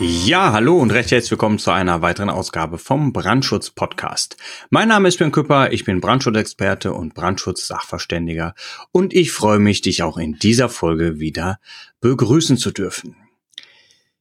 Ja, 0.00 0.52
hallo 0.52 0.76
und 0.76 0.90
recht 0.90 1.12
herzlich 1.12 1.30
willkommen 1.30 1.60
zu 1.60 1.70
einer 1.70 2.02
weiteren 2.02 2.28
Ausgabe 2.28 2.78
vom 2.78 3.12
Brandschutz 3.12 3.70
Podcast. 3.70 4.36
Mein 4.68 4.88
Name 4.88 5.06
ist 5.06 5.18
Björn 5.18 5.30
Küpper, 5.30 5.72
ich 5.72 5.84
bin 5.84 6.00
Brandschutzexperte 6.00 6.92
und 6.92 7.14
Brandschutz-Sachverständiger 7.14 8.54
und 8.90 9.14
ich 9.14 9.30
freue 9.30 9.60
mich, 9.60 9.82
dich 9.82 10.02
auch 10.02 10.18
in 10.18 10.34
dieser 10.34 10.68
Folge 10.68 11.20
wieder 11.20 11.60
begrüßen 12.00 12.56
zu 12.56 12.72
dürfen. 12.72 13.14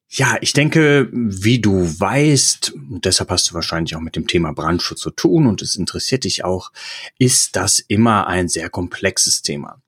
Ja, 0.09 0.37
ich 0.41 0.53
denke, 0.53 1.09
wie 1.11 1.59
du 1.59 1.99
weißt, 1.99 2.73
deshalb 2.75 3.31
hast 3.31 3.49
du 3.49 3.55
wahrscheinlich 3.55 3.95
auch 3.95 4.01
mit 4.01 4.15
dem 4.15 4.27
Thema 4.27 4.53
Brandschutz 4.53 4.99
zu 4.99 5.09
tun 5.09 5.47
und 5.47 5.63
es 5.63 5.75
interessiert 5.75 6.25
dich 6.25 6.45
auch, 6.45 6.71
ist 7.17 7.55
das 7.55 7.79
immer 7.79 8.27
ein 8.27 8.47
sehr 8.47 8.69
komplexes 8.69 9.41
Thema. 9.41 9.81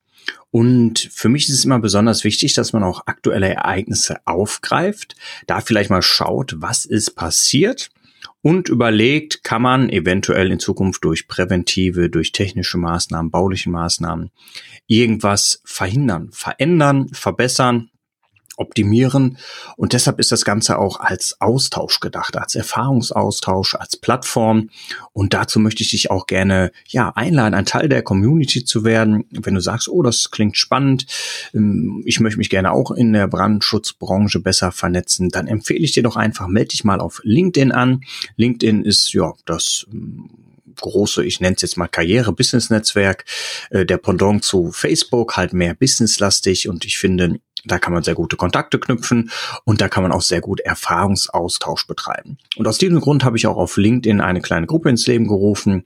Und 0.56 1.10
für 1.12 1.28
mich 1.28 1.50
ist 1.50 1.54
es 1.58 1.64
immer 1.66 1.80
besonders 1.80 2.24
wichtig, 2.24 2.54
dass 2.54 2.72
man 2.72 2.82
auch 2.82 3.02
aktuelle 3.04 3.50
Ereignisse 3.50 4.26
aufgreift, 4.26 5.14
da 5.46 5.60
vielleicht 5.60 5.90
mal 5.90 6.00
schaut, 6.00 6.54
was 6.56 6.86
ist 6.86 7.14
passiert 7.14 7.90
und 8.40 8.70
überlegt, 8.70 9.44
kann 9.44 9.60
man 9.60 9.90
eventuell 9.90 10.50
in 10.50 10.58
Zukunft 10.58 11.04
durch 11.04 11.28
präventive, 11.28 12.08
durch 12.08 12.32
technische 12.32 12.78
Maßnahmen, 12.78 13.30
bauliche 13.30 13.68
Maßnahmen 13.68 14.30
irgendwas 14.86 15.60
verhindern, 15.66 16.30
verändern, 16.32 17.08
verbessern 17.12 17.90
optimieren. 18.56 19.38
Und 19.76 19.92
deshalb 19.92 20.18
ist 20.18 20.32
das 20.32 20.44
Ganze 20.44 20.78
auch 20.78 20.98
als 21.00 21.40
Austausch 21.40 22.00
gedacht, 22.00 22.36
als 22.36 22.54
Erfahrungsaustausch, 22.54 23.74
als 23.74 23.96
Plattform. 23.96 24.70
Und 25.12 25.34
dazu 25.34 25.60
möchte 25.60 25.82
ich 25.82 25.90
dich 25.90 26.10
auch 26.10 26.26
gerne, 26.26 26.72
ja, 26.88 27.12
einladen, 27.14 27.54
ein 27.54 27.66
Teil 27.66 27.88
der 27.88 28.02
Community 28.02 28.64
zu 28.64 28.84
werden. 28.84 29.24
Wenn 29.30 29.54
du 29.54 29.60
sagst, 29.60 29.88
oh, 29.88 30.02
das 30.02 30.30
klingt 30.30 30.56
spannend, 30.56 31.06
ähm, 31.54 32.02
ich 32.06 32.20
möchte 32.20 32.38
mich 32.38 32.50
gerne 32.50 32.72
auch 32.72 32.90
in 32.90 33.12
der 33.12 33.28
Brandschutzbranche 33.28 34.40
besser 34.40 34.72
vernetzen, 34.72 35.28
dann 35.28 35.46
empfehle 35.46 35.84
ich 35.84 35.92
dir 35.92 36.02
doch 36.02 36.16
einfach, 36.16 36.48
melde 36.48 36.68
dich 36.68 36.84
mal 36.84 37.00
auf 37.00 37.20
LinkedIn 37.22 37.72
an. 37.72 38.00
LinkedIn 38.36 38.84
ist, 38.84 39.12
ja, 39.12 39.34
das 39.44 39.86
ähm, 39.92 40.30
große, 40.76 41.24
ich 41.24 41.40
nenne 41.40 41.56
es 41.56 41.62
jetzt 41.62 41.76
mal 41.76 41.88
Karriere-Business-Netzwerk, 41.88 43.24
äh, 43.70 43.84
der 43.84 43.98
Pendant 43.98 44.44
zu 44.44 44.72
Facebook, 44.72 45.36
halt 45.36 45.52
mehr 45.52 45.74
businesslastig 45.74 46.68
und 46.68 46.84
ich 46.84 46.98
finde, 46.98 47.40
da 47.66 47.78
kann 47.78 47.92
man 47.92 48.02
sehr 48.02 48.14
gute 48.14 48.36
Kontakte 48.36 48.78
knüpfen 48.78 49.30
und 49.64 49.80
da 49.80 49.88
kann 49.88 50.02
man 50.02 50.12
auch 50.12 50.22
sehr 50.22 50.40
gut 50.40 50.60
Erfahrungsaustausch 50.60 51.86
betreiben. 51.86 52.38
Und 52.56 52.66
aus 52.66 52.78
diesem 52.78 53.00
Grund 53.00 53.24
habe 53.24 53.36
ich 53.36 53.46
auch 53.46 53.56
auf 53.56 53.76
LinkedIn 53.76 54.20
eine 54.20 54.40
kleine 54.40 54.66
Gruppe 54.66 54.88
ins 54.88 55.06
Leben 55.06 55.26
gerufen. 55.26 55.84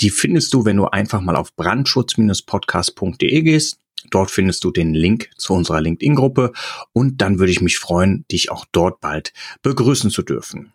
Die 0.00 0.10
findest 0.10 0.54
du, 0.54 0.64
wenn 0.64 0.76
du 0.76 0.86
einfach 0.86 1.20
mal 1.20 1.36
auf 1.36 1.54
brandschutz-podcast.de 1.56 3.42
gehst. 3.42 3.78
Dort 4.10 4.30
findest 4.30 4.64
du 4.64 4.70
den 4.70 4.94
Link 4.94 5.30
zu 5.36 5.54
unserer 5.54 5.80
LinkedIn-Gruppe 5.80 6.52
und 6.92 7.20
dann 7.22 7.38
würde 7.38 7.52
ich 7.52 7.60
mich 7.60 7.78
freuen, 7.78 8.24
dich 8.30 8.50
auch 8.50 8.66
dort 8.72 9.00
bald 9.00 9.32
begrüßen 9.62 10.10
zu 10.10 10.22
dürfen. 10.22 10.72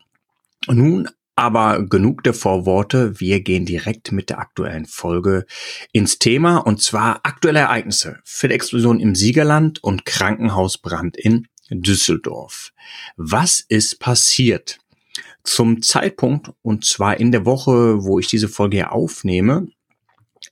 Nun 0.67 1.09
aber 1.38 1.86
genug 1.86 2.24
der 2.24 2.34
Vorworte. 2.34 3.20
Wir 3.20 3.42
gehen 3.42 3.66
direkt 3.66 4.12
mit 4.12 4.30
der 4.30 4.40
aktuellen 4.40 4.88
Folge 4.88 5.46
ins 5.94 6.18
Thema 6.18 6.58
und 6.58 6.82
zwar 6.82 7.22
aktuelle 7.24 7.59
Ereignisse. 7.59 8.20
Fettexplosion 8.24 9.00
im 9.00 9.14
Siegerland 9.14 9.84
und 9.84 10.03
Krankenhausbrand 10.03 11.16
in 11.16 11.47
Düsseldorf. 11.70 12.74
Was 13.18 13.59
ist 13.59 14.00
passiert? 14.00 14.80
Zum 15.44 15.81
Zeitpunkt, 15.84 16.52
und 16.64 16.86
zwar 16.86 17.20
in 17.20 17.31
der 17.31 17.46
Woche, 17.46 18.03
wo 18.03 18.18
ich 18.20 18.28
diese 18.28 18.50
Folge 18.50 18.78
hier 18.78 18.92
aufnehme, 18.92 19.68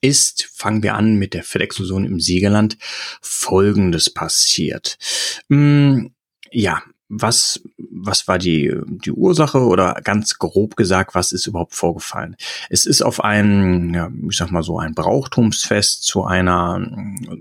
ist, 0.00 0.48
fangen 0.54 0.84
wir 0.84 0.94
an 0.94 1.16
mit 1.16 1.34
der 1.34 1.42
Fettexplosion 1.42 2.04
im 2.04 2.20
Siegerland, 2.20 2.78
Folgendes 3.20 4.08
passiert. 4.08 4.98
Hm, 5.48 6.14
ja, 6.52 6.82
was, 7.08 7.60
was 7.78 8.26
war 8.26 8.38
die, 8.38 8.74
die 9.04 9.12
Ursache 9.12 9.60
oder 9.60 9.94
ganz 10.02 10.38
grob 10.38 10.76
gesagt, 10.76 11.14
was 11.14 11.32
ist 11.32 11.46
überhaupt 11.46 11.74
vorgefallen? 11.74 12.36
Es 12.68 12.84
ist 12.84 13.02
auf 13.02 13.22
ein, 13.22 13.94
ja, 13.94 14.10
ich 14.28 14.36
sag 14.36 14.50
mal 14.50 14.62
so, 14.62 14.78
ein 14.78 14.94
Brauchtumsfest 14.94 16.04
zu 16.04 16.24
einer 16.24 16.84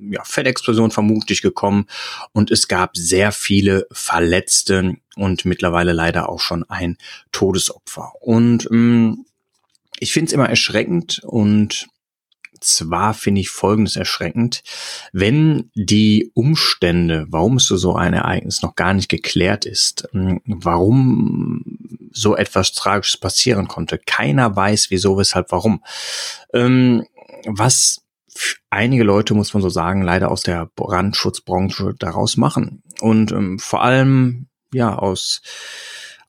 ja, 0.09 0.23
Fettexplosion 0.23 0.91
vermutlich 0.91 1.41
gekommen 1.41 1.87
und 2.31 2.51
es 2.51 2.67
gab 2.67 2.95
sehr 2.95 3.31
viele 3.31 3.87
Verletzte 3.91 4.95
und 5.15 5.45
mittlerweile 5.45 5.93
leider 5.93 6.29
auch 6.29 6.39
schon 6.39 6.63
ein 6.69 6.97
Todesopfer. 7.31 8.13
Und 8.21 8.67
ähm, 8.71 9.25
ich 9.99 10.11
finde 10.13 10.27
es 10.27 10.33
immer 10.33 10.49
erschreckend 10.49 11.21
und 11.23 11.87
zwar 12.65 13.13
finde 13.13 13.41
ich 13.41 13.49
Folgendes 13.49 13.95
erschreckend. 13.95 14.63
Wenn 15.11 15.69
die 15.75 16.31
Umstände, 16.33 17.25
warum 17.29 17.57
es 17.57 17.65
so 17.65 17.95
ein 17.95 18.13
Ereignis 18.13 18.61
noch 18.61 18.75
gar 18.75 18.93
nicht 18.93 19.09
geklärt 19.09 19.65
ist, 19.65 20.07
hm, 20.11 20.41
warum 20.45 21.63
so 22.11 22.35
etwas 22.35 22.73
Tragisches 22.73 23.17
passieren 23.17 23.67
konnte, 23.67 23.97
keiner 23.97 24.55
weiß 24.55 24.87
wieso, 24.89 25.17
weshalb, 25.17 25.51
warum. 25.51 25.83
Ähm, 26.53 27.05
was 27.45 28.01
einige 28.69 29.03
Leute, 29.03 29.33
muss 29.33 29.53
man 29.53 29.63
so 29.63 29.69
sagen, 29.69 30.01
leider 30.01 30.31
aus 30.31 30.41
der 30.41 30.69
Brandschutzbranche 30.75 31.93
daraus 31.97 32.37
machen. 32.37 32.83
Und 33.01 33.31
ähm, 33.31 33.59
vor 33.59 33.83
allem, 33.83 34.47
ja, 34.73 34.97
aus 34.97 35.41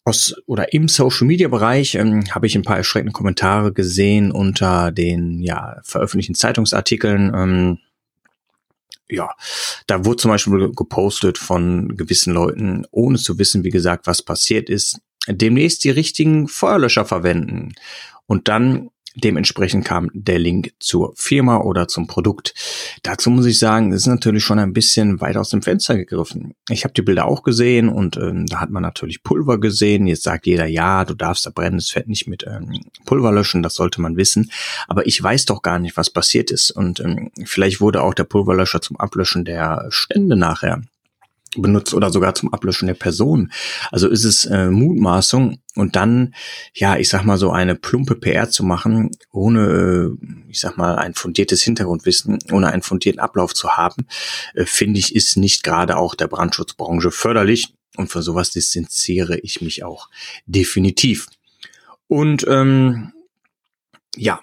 aus 0.06 0.34
oder 0.46 0.72
im 0.72 0.88
Social 0.88 1.26
Media 1.26 1.48
Bereich 1.48 1.96
ähm, 1.96 2.24
habe 2.30 2.46
ich 2.46 2.54
ein 2.54 2.62
paar 2.62 2.76
erschreckende 2.76 3.12
Kommentare 3.12 3.72
gesehen 3.72 4.30
unter 4.30 4.92
den 4.92 5.42
ja 5.42 5.80
veröffentlichten 5.82 6.36
Zeitungsartikeln. 6.36 7.32
Ähm, 7.34 7.78
ja, 9.08 9.30
da 9.86 10.04
wurde 10.04 10.18
zum 10.18 10.30
Beispiel 10.30 10.70
gepostet 10.72 11.38
von 11.38 11.96
gewissen 11.96 12.32
Leuten, 12.32 12.86
ohne 12.92 13.18
zu 13.18 13.38
wissen, 13.38 13.64
wie 13.64 13.70
gesagt, 13.70 14.06
was 14.06 14.22
passiert 14.22 14.70
ist, 14.70 15.00
demnächst 15.28 15.82
die 15.82 15.90
richtigen 15.90 16.46
Feuerlöscher 16.46 17.04
verwenden. 17.04 17.74
Und 18.26 18.48
dann 18.48 18.90
Dementsprechend 19.18 19.84
kam 19.84 20.10
der 20.12 20.38
Link 20.38 20.74
zur 20.78 21.14
Firma 21.16 21.58
oder 21.62 21.88
zum 21.88 22.06
Produkt. 22.06 22.54
Dazu 23.02 23.30
muss 23.30 23.46
ich 23.46 23.58
sagen, 23.58 23.90
das 23.90 24.02
ist 24.02 24.06
natürlich 24.06 24.44
schon 24.44 24.58
ein 24.58 24.74
bisschen 24.74 25.22
weit 25.22 25.38
aus 25.38 25.48
dem 25.48 25.62
Fenster 25.62 25.96
gegriffen. 25.96 26.54
Ich 26.68 26.84
habe 26.84 26.92
die 26.92 27.02
Bilder 27.02 27.26
auch 27.26 27.42
gesehen 27.42 27.88
und 27.88 28.18
ähm, 28.18 28.46
da 28.46 28.60
hat 28.60 28.70
man 28.70 28.82
natürlich 28.82 29.22
Pulver 29.22 29.58
gesehen. 29.58 30.06
Jetzt 30.06 30.24
sagt 30.24 30.46
jeder, 30.46 30.66
ja, 30.66 31.04
du 31.04 31.14
darfst 31.14 31.46
da 31.46 31.50
brennendes 31.50 31.90
Fett 31.90 32.08
nicht 32.08 32.28
mit 32.28 32.44
ähm, 32.46 32.80
Pulver 33.06 33.32
löschen, 33.32 33.62
das 33.62 33.74
sollte 33.74 34.02
man 34.02 34.16
wissen. 34.16 34.50
Aber 34.86 35.06
ich 35.06 35.22
weiß 35.22 35.46
doch 35.46 35.62
gar 35.62 35.78
nicht, 35.78 35.96
was 35.96 36.10
passiert 36.10 36.50
ist. 36.50 36.70
Und 36.70 37.00
ähm, 37.00 37.30
vielleicht 37.46 37.80
wurde 37.80 38.02
auch 38.02 38.12
der 38.12 38.24
Pulverlöscher 38.24 38.82
zum 38.82 38.98
Ablöschen 38.98 39.46
der 39.46 39.86
Stände 39.88 40.36
nachher 40.36 40.82
benutzt 41.62 41.94
oder 41.94 42.10
sogar 42.10 42.34
zum 42.34 42.52
Ablöschen 42.52 42.86
der 42.86 42.94
Person. 42.94 43.52
Also 43.90 44.08
ist 44.08 44.24
es 44.24 44.44
äh, 44.46 44.70
Mutmaßung 44.70 45.58
und 45.74 45.96
dann, 45.96 46.34
ja, 46.74 46.96
ich 46.96 47.08
sag 47.08 47.24
mal 47.24 47.36
so 47.36 47.50
eine 47.50 47.74
plumpe 47.74 48.14
PR 48.14 48.48
zu 48.48 48.64
machen, 48.64 49.10
ohne, 49.30 50.16
äh, 50.20 50.50
ich 50.50 50.60
sag 50.60 50.76
mal, 50.76 50.96
ein 50.96 51.14
fundiertes 51.14 51.62
Hintergrundwissen, 51.62 52.38
ohne 52.50 52.68
einen 52.68 52.82
fundierten 52.82 53.20
Ablauf 53.20 53.54
zu 53.54 53.70
haben, 53.76 54.06
äh, 54.54 54.64
finde 54.64 54.98
ich, 54.98 55.14
ist 55.14 55.36
nicht 55.36 55.62
gerade 55.62 55.96
auch 55.96 56.14
der 56.14 56.28
Brandschutzbranche 56.28 57.10
förderlich 57.10 57.74
und 57.96 58.08
für 58.08 58.22
sowas 58.22 58.50
distanziere 58.50 59.38
ich 59.38 59.60
mich 59.60 59.84
auch 59.84 60.08
definitiv. 60.46 61.26
Und 62.08 62.46
ähm, 62.48 63.12
ja, 64.16 64.40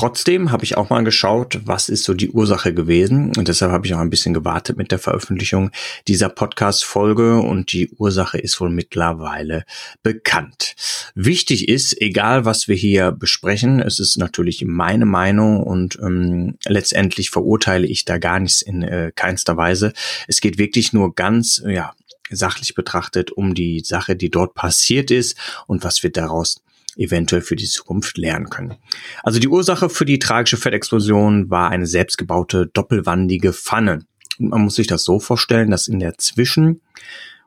Trotzdem 0.00 0.50
habe 0.50 0.64
ich 0.64 0.78
auch 0.78 0.88
mal 0.88 1.04
geschaut, 1.04 1.60
was 1.66 1.90
ist 1.90 2.04
so 2.04 2.14
die 2.14 2.30
Ursache 2.30 2.72
gewesen. 2.72 3.36
Und 3.36 3.48
deshalb 3.48 3.70
habe 3.70 3.86
ich 3.86 3.92
auch 3.92 3.98
ein 3.98 4.08
bisschen 4.08 4.32
gewartet 4.32 4.78
mit 4.78 4.92
der 4.92 4.98
Veröffentlichung 4.98 5.72
dieser 6.08 6.30
Podcast-Folge. 6.30 7.40
Und 7.40 7.74
die 7.74 7.90
Ursache 7.98 8.38
ist 8.38 8.58
wohl 8.62 8.70
mittlerweile 8.70 9.66
bekannt. 10.02 10.74
Wichtig 11.14 11.68
ist, 11.68 12.00
egal 12.00 12.46
was 12.46 12.66
wir 12.66 12.76
hier 12.76 13.12
besprechen, 13.12 13.78
es 13.78 13.98
ist 13.98 14.16
natürlich 14.16 14.64
meine 14.66 15.04
Meinung 15.04 15.62
und 15.62 15.98
ähm, 16.00 16.56
letztendlich 16.64 17.28
verurteile 17.28 17.86
ich 17.86 18.06
da 18.06 18.16
gar 18.16 18.40
nichts 18.40 18.62
in 18.62 18.80
äh, 18.80 19.12
keinster 19.14 19.58
Weise. 19.58 19.92
Es 20.26 20.40
geht 20.40 20.56
wirklich 20.56 20.94
nur 20.94 21.14
ganz, 21.14 21.62
ja, 21.66 21.92
sachlich 22.30 22.74
betrachtet 22.74 23.32
um 23.32 23.52
die 23.54 23.80
Sache, 23.80 24.16
die 24.16 24.30
dort 24.30 24.54
passiert 24.54 25.10
ist 25.10 25.36
und 25.66 25.84
was 25.84 26.02
wir 26.02 26.10
daraus 26.10 26.62
eventuell 26.96 27.42
für 27.42 27.56
die 27.56 27.66
Zukunft 27.66 28.18
lernen 28.18 28.50
können. 28.50 28.76
Also 29.22 29.38
die 29.38 29.48
Ursache 29.48 29.88
für 29.88 30.04
die 30.04 30.18
tragische 30.18 30.56
Fettexplosion 30.56 31.50
war 31.50 31.70
eine 31.70 31.86
selbstgebaute 31.86 32.66
doppelwandige 32.66 33.52
Pfanne. 33.52 34.04
Und 34.38 34.50
man 34.50 34.62
muss 34.62 34.76
sich 34.76 34.86
das 34.86 35.04
so 35.04 35.20
vorstellen, 35.20 35.70
dass 35.70 35.88
in 35.88 36.00
der 36.00 36.18
Zwischen- 36.18 36.80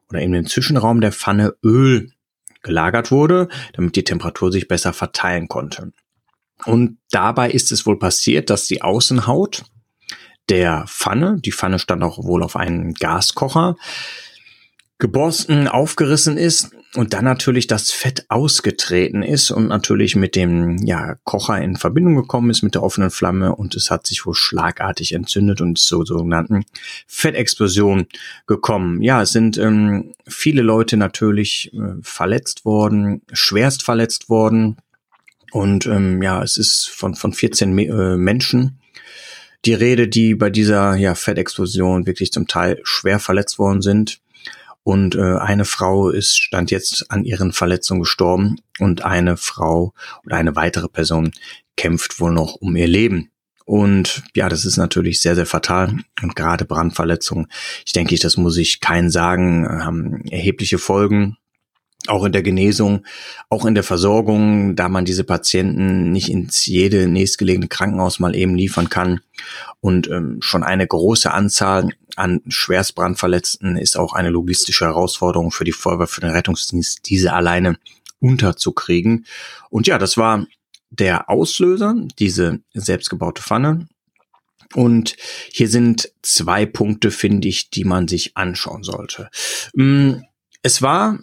oder 0.10 0.22
in 0.22 0.32
dem 0.32 0.48
Zwischenraum 0.48 1.02
der 1.02 1.12
Pfanne 1.12 1.56
Öl 1.64 2.12
gelagert 2.62 3.12
wurde, 3.12 3.50
damit 3.74 3.96
die 3.96 4.04
Temperatur 4.04 4.52
sich 4.52 4.68
besser 4.68 4.94
verteilen 4.94 5.48
konnte. 5.48 5.92
Und 6.66 6.98
dabei 7.12 7.52
ist 7.52 7.72
es 7.72 7.86
wohl 7.86 8.00
passiert, 8.00 8.50
dass 8.50 8.68
die 8.68 8.82
Außenhaut 8.82 9.64
der 10.50 10.86
Pfanne, 10.88 11.38
die 11.40 11.52
Pfanne 11.52 11.80
stand 11.80 12.04
auch 12.04 12.24
wohl 12.24 12.44
auf 12.44 12.56
einem 12.56 12.94
Gaskocher, 12.94 13.76
geborsten, 14.98 15.68
aufgerissen 15.68 16.38
ist 16.38 16.72
und 16.96 17.14
dann 17.14 17.26
natürlich 17.26 17.66
das 17.66 17.92
Fett 17.92 18.26
ausgetreten 18.30 19.24
ist 19.24 19.50
und 19.50 19.68
natürlich 19.68 20.16
mit 20.16 20.36
dem 20.36 20.78
ja, 20.86 21.16
Kocher 21.24 21.60
in 21.60 21.76
Verbindung 21.76 22.16
gekommen 22.16 22.52
ist 22.52 22.62
mit 22.62 22.76
der 22.76 22.84
offenen 22.84 23.10
Flamme 23.10 23.56
und 23.56 23.74
es 23.76 23.90
hat 23.90 24.06
sich 24.06 24.26
wohl 24.26 24.36
schlagartig 24.36 25.14
entzündet 25.14 25.60
und 25.60 25.80
zur 25.80 26.06
sogenannten 26.06 26.66
Fettexplosion 27.08 28.06
gekommen. 28.46 29.02
Ja, 29.02 29.24
es 29.24 29.32
sind 29.32 29.58
ähm, 29.58 30.14
viele 30.28 30.62
Leute 30.62 30.98
natürlich 30.98 31.74
äh, 31.74 31.96
verletzt 32.02 32.64
worden, 32.64 33.24
schwerst 33.32 33.82
verletzt 33.82 34.30
worden 34.30 34.78
und 35.52 35.88
ähm, 35.88 36.22
ja, 36.22 36.44
es 36.44 36.58
ist 36.58 36.90
von, 36.90 37.16
von 37.16 37.34
14 37.34 37.78
äh, 37.78 38.18
Menschen 38.18 38.80
die 39.66 39.74
Rede, 39.74 40.08
die 40.08 40.36
bei 40.36 40.50
dieser 40.50 40.96
ja, 40.96 41.16
Fettexplosion 41.16 42.06
wirklich 42.06 42.32
zum 42.32 42.48
Teil 42.48 42.80
schwer 42.84 43.20
verletzt 43.20 43.60
worden 43.60 43.82
sind. 43.82 44.20
Und 44.84 45.16
äh, 45.16 45.38
eine 45.38 45.66
Frau 45.66 46.10
ist, 46.10 46.38
stand 46.38 46.70
jetzt 46.72 47.10
an 47.10 47.24
ihren 47.24 47.54
Verletzungen 47.54 48.02
gestorben 48.02 48.58
und 48.80 49.04
eine 49.04 49.38
Frau 49.38 49.94
oder 50.26 50.36
eine 50.36 50.56
weitere 50.56 50.90
Person 50.90 51.32
kämpft 51.78 52.20
wohl 52.20 52.32
noch 52.32 52.56
um 52.56 52.76
ihr 52.76 52.88
Leben. 52.88 53.32
Und 53.66 54.24
ja, 54.36 54.50
das 54.50 54.66
ist 54.66 54.78
natürlich 54.78 55.22
sehr, 55.22 55.36
sehr 55.36 55.46
fatal. 55.46 55.98
Und 56.22 56.36
gerade 56.36 56.66
Brandverletzungen, 56.66 57.48
ich 57.86 57.94
denke, 57.94 58.18
das 58.18 58.36
muss 58.36 58.58
ich 58.58 58.82
keinen 58.82 59.10
sagen, 59.10 59.68
haben 59.68 60.26
erhebliche 60.28 60.78
Folgen 60.78 61.38
auch 62.08 62.26
in 62.26 62.32
der 62.32 62.44
Genesung, 62.44 63.06
auch 63.50 63.66
in 63.66 63.76
der 63.76 63.84
Versorgung, 63.84 64.76
da 64.76 64.90
man 64.90 65.06
diese 65.06 65.24
Patienten 65.24 66.12
nicht 66.12 66.30
ins 66.30 66.66
jede 66.66 67.08
nächstgelegene 67.08 67.68
Krankenhaus 67.68 68.20
mal 68.20 68.36
eben 68.36 68.56
liefern 68.56 68.90
kann. 68.90 69.22
Und 69.80 70.10
ähm, 70.10 70.38
schon 70.42 70.64
eine 70.64 70.86
große 70.86 71.32
Anzahl 71.32 71.90
an 72.16 72.42
Schwerstbrandverletzten 72.48 73.78
ist 73.78 73.98
auch 73.98 74.14
eine 74.14 74.30
logistische 74.30 74.86
Herausforderung 74.86 75.52
für 75.52 75.64
die 75.64 75.72
Feuerwehr, 75.72 76.08
für 76.08 76.22
den 76.22 76.32
Rettungsdienst, 76.32 77.10
diese 77.10 77.34
alleine 77.34 77.78
unterzukriegen. 78.20 79.26
Und 79.70 79.88
ja, 79.88 79.98
das 79.98 80.18
war 80.18 80.46
der 80.90 81.30
Auslöser, 81.30 81.96
diese 82.20 82.60
selbstgebaute 82.74 83.42
Pfanne. 83.42 83.88
Und 84.74 85.16
hier 85.52 85.70
sind 85.70 86.12
zwei 86.22 86.66
Punkte, 86.66 87.12
finde 87.12 87.48
ich, 87.48 87.70
die 87.70 87.84
man 87.84 88.08
sich 88.08 88.36
anschauen 88.36 88.84
sollte. 88.84 89.30
Mm, 89.74 90.14
es 90.62 90.82
war 90.82 91.20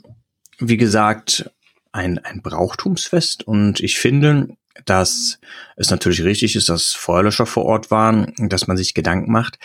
wie 0.61 0.77
gesagt, 0.77 1.51
ein, 1.93 2.19
ein 2.19 2.43
Brauchtumsfest 2.43 3.47
und 3.47 3.81
ich 3.81 3.99
finde, 3.99 4.49
dass 4.85 5.39
es 5.77 5.91
natürlich 5.91 6.23
richtig 6.23 6.57
ist, 6.57 6.69
dass 6.69 6.93
Feuerlöscher 6.93 7.47
vor 7.47 7.65
Ort 7.65 7.91
waren, 7.91 8.33
dass 8.39 8.67
man 8.67 8.77
sich 8.77 8.95
Gedanken 8.95 9.31
macht. 9.33 9.59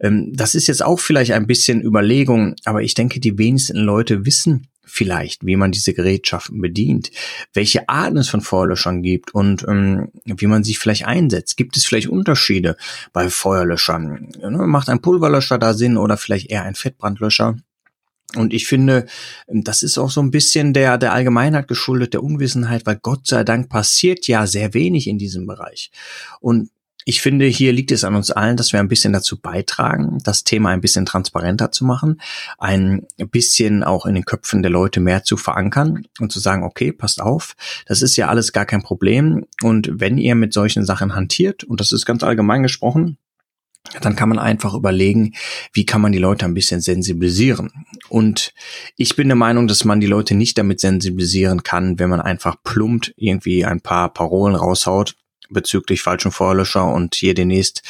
Ähm, 0.00 0.32
das 0.32 0.54
ist 0.54 0.68
jetzt 0.68 0.84
auch 0.84 1.00
vielleicht 1.00 1.32
ein 1.32 1.46
bisschen 1.46 1.82
Überlegung, 1.82 2.54
aber 2.64 2.82
ich 2.82 2.94
denke, 2.94 3.20
die 3.20 3.36
wenigsten 3.36 3.76
Leute 3.76 4.24
wissen 4.24 4.68
vielleicht, 4.86 5.44
wie 5.44 5.56
man 5.56 5.72
diese 5.72 5.92
Gerätschaften 5.92 6.60
bedient, 6.60 7.10
welche 7.52 7.88
Arten 7.88 8.18
es 8.18 8.28
von 8.28 8.42
Feuerlöschern 8.42 9.02
gibt 9.02 9.34
und 9.34 9.64
ähm, 9.66 10.10
wie 10.24 10.46
man 10.46 10.62
sie 10.62 10.74
vielleicht 10.74 11.06
einsetzt. 11.06 11.56
Gibt 11.56 11.76
es 11.76 11.84
vielleicht 11.84 12.08
Unterschiede 12.08 12.76
bei 13.12 13.28
Feuerlöschern? 13.28 14.28
Macht 14.42 14.88
ein 14.88 15.00
Pulverlöscher 15.00 15.58
da 15.58 15.74
Sinn 15.74 15.96
oder 15.96 16.16
vielleicht 16.16 16.50
eher 16.50 16.62
ein 16.62 16.76
Fettbrandlöscher? 16.76 17.56
Und 18.36 18.52
ich 18.52 18.66
finde, 18.66 19.06
das 19.46 19.82
ist 19.82 19.98
auch 19.98 20.10
so 20.10 20.20
ein 20.20 20.30
bisschen 20.30 20.72
der, 20.72 20.98
der 20.98 21.12
Allgemeinheit 21.12 21.68
geschuldet, 21.68 22.14
der 22.14 22.22
Unwissenheit, 22.22 22.84
weil 22.86 22.98
Gott 23.00 23.26
sei 23.26 23.44
Dank 23.44 23.68
passiert 23.68 24.26
ja 24.26 24.46
sehr 24.46 24.74
wenig 24.74 25.06
in 25.06 25.18
diesem 25.18 25.46
Bereich. 25.46 25.90
Und 26.40 26.70
ich 27.06 27.20
finde, 27.20 27.46
hier 27.46 27.72
liegt 27.72 27.92
es 27.92 28.02
an 28.02 28.14
uns 28.14 28.30
allen, 28.30 28.56
dass 28.56 28.72
wir 28.72 28.80
ein 28.80 28.88
bisschen 28.88 29.12
dazu 29.12 29.38
beitragen, 29.38 30.18
das 30.24 30.42
Thema 30.42 30.70
ein 30.70 30.80
bisschen 30.80 31.04
transparenter 31.04 31.70
zu 31.70 31.84
machen, 31.84 32.20
ein 32.58 33.06
bisschen 33.30 33.84
auch 33.84 34.06
in 34.06 34.14
den 34.14 34.24
Köpfen 34.24 34.62
der 34.62 34.70
Leute 34.70 35.00
mehr 35.00 35.22
zu 35.22 35.36
verankern 35.36 36.06
und 36.18 36.32
zu 36.32 36.40
sagen, 36.40 36.62
okay, 36.62 36.92
passt 36.92 37.20
auf, 37.20 37.56
das 37.86 38.00
ist 38.00 38.16
ja 38.16 38.28
alles 38.28 38.52
gar 38.52 38.64
kein 38.64 38.82
Problem. 38.82 39.46
Und 39.62 39.90
wenn 39.92 40.16
ihr 40.16 40.34
mit 40.34 40.54
solchen 40.54 40.86
Sachen 40.86 41.14
hantiert, 41.14 41.62
und 41.62 41.80
das 41.80 41.92
ist 41.92 42.06
ganz 42.06 42.22
allgemein 42.22 42.62
gesprochen, 42.62 43.18
dann 44.00 44.16
kann 44.16 44.28
man 44.28 44.38
einfach 44.38 44.74
überlegen, 44.74 45.34
wie 45.72 45.86
kann 45.86 46.00
man 46.00 46.12
die 46.12 46.18
Leute 46.18 46.44
ein 46.44 46.54
bisschen 46.54 46.80
sensibilisieren. 46.80 47.70
Und 48.08 48.52
ich 48.96 49.14
bin 49.16 49.28
der 49.28 49.36
Meinung, 49.36 49.66
dass 49.66 49.84
man 49.84 50.00
die 50.00 50.06
Leute 50.06 50.34
nicht 50.34 50.58
damit 50.58 50.80
sensibilisieren 50.80 51.62
kann, 51.62 51.98
wenn 51.98 52.10
man 52.10 52.20
einfach 52.20 52.56
plumpt 52.64 53.12
irgendwie 53.16 53.64
ein 53.64 53.80
paar 53.80 54.12
Parolen 54.12 54.56
raushaut 54.56 55.16
bezüglich 55.50 56.02
falschen 56.02 56.32
Feuerlöscher 56.32 56.84
und 56.84 57.14
hier 57.14 57.34
demnächst 57.34 57.82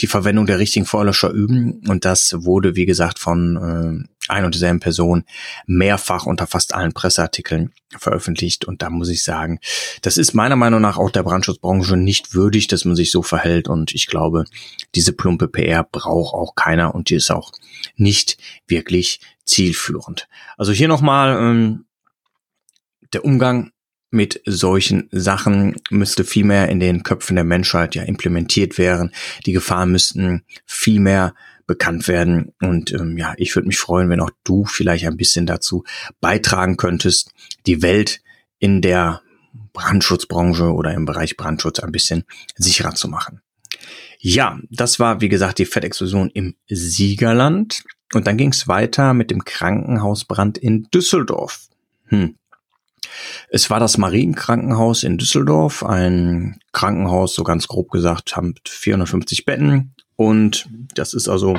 die 0.00 0.06
Verwendung 0.06 0.46
der 0.46 0.58
richtigen 0.58 0.86
Feuerlöscher 0.86 1.30
üben. 1.30 1.82
Und 1.88 2.04
das 2.04 2.44
wurde, 2.44 2.76
wie 2.76 2.86
gesagt, 2.86 3.18
von 3.18 4.06
äh, 4.08 4.08
ein 4.28 4.44
und 4.44 4.54
derselben 4.54 4.80
Person 4.80 5.24
mehrfach 5.66 6.26
unter 6.26 6.46
fast 6.46 6.74
allen 6.74 6.92
Presseartikeln 6.92 7.72
veröffentlicht. 7.96 8.64
Und 8.64 8.82
da 8.82 8.90
muss 8.90 9.08
ich 9.08 9.22
sagen, 9.22 9.60
das 10.02 10.16
ist 10.16 10.34
meiner 10.34 10.56
Meinung 10.56 10.80
nach 10.80 10.96
auch 10.96 11.10
der 11.10 11.22
Brandschutzbranche 11.22 11.96
nicht 11.96 12.34
würdig, 12.34 12.66
dass 12.68 12.84
man 12.84 12.96
sich 12.96 13.10
so 13.10 13.22
verhält. 13.22 13.68
Und 13.68 13.94
ich 13.94 14.06
glaube, 14.06 14.44
diese 14.94 15.12
plumpe 15.12 15.48
PR 15.48 15.84
braucht 15.84 16.34
auch 16.34 16.54
keiner 16.54 16.94
und 16.94 17.10
die 17.10 17.16
ist 17.16 17.30
auch 17.30 17.52
nicht 17.96 18.38
wirklich 18.66 19.20
zielführend. 19.44 20.26
Also 20.56 20.72
hier 20.72 20.88
nochmal 20.88 21.36
ähm, 21.38 21.84
der 23.12 23.24
Umgang 23.24 23.70
mit 24.14 24.40
solchen 24.46 25.08
Sachen 25.10 25.76
müsste 25.90 26.24
viel 26.24 26.50
in 26.50 26.80
den 26.80 27.02
Köpfen 27.02 27.34
der 27.34 27.44
Menschheit 27.44 27.94
ja 27.94 28.02
implementiert 28.04 28.78
werden. 28.78 29.12
Die 29.44 29.52
Gefahren 29.52 29.90
müssten 29.90 30.44
viel 30.64 31.00
mehr 31.00 31.34
bekannt 31.66 32.08
werden. 32.08 32.52
Und 32.60 32.92
ähm, 32.92 33.16
ja, 33.18 33.34
ich 33.36 33.54
würde 33.54 33.68
mich 33.68 33.78
freuen, 33.78 34.08
wenn 34.08 34.20
auch 34.20 34.30
du 34.44 34.64
vielleicht 34.64 35.06
ein 35.06 35.16
bisschen 35.16 35.46
dazu 35.46 35.84
beitragen 36.20 36.76
könntest, 36.76 37.32
die 37.66 37.82
Welt 37.82 38.22
in 38.58 38.80
der 38.80 39.22
Brandschutzbranche 39.72 40.72
oder 40.72 40.94
im 40.94 41.04
Bereich 41.04 41.36
Brandschutz 41.36 41.80
ein 41.80 41.92
bisschen 41.92 42.24
sicherer 42.56 42.94
zu 42.94 43.08
machen. 43.08 43.40
Ja, 44.18 44.58
das 44.70 44.98
war, 45.00 45.20
wie 45.20 45.28
gesagt, 45.28 45.58
die 45.58 45.66
Fettexplosion 45.66 46.30
im 46.30 46.54
Siegerland. 46.68 47.82
Und 48.12 48.26
dann 48.26 48.36
ging 48.36 48.50
es 48.50 48.68
weiter 48.68 49.12
mit 49.12 49.30
dem 49.30 49.44
Krankenhausbrand 49.44 50.56
in 50.56 50.88
Düsseldorf. 50.94 51.68
Hm. 52.06 52.36
Es 53.48 53.70
war 53.70 53.80
das 53.80 53.98
Marienkrankenhaus 53.98 55.02
in 55.02 55.18
Düsseldorf, 55.18 55.82
ein 55.84 56.60
Krankenhaus, 56.72 57.34
so 57.34 57.44
ganz 57.44 57.68
grob 57.68 57.90
gesagt, 57.90 58.36
haben 58.36 58.54
450 58.66 59.44
Betten, 59.44 59.94
und 60.16 60.68
das 60.94 61.14
ist 61.14 61.28
also 61.28 61.58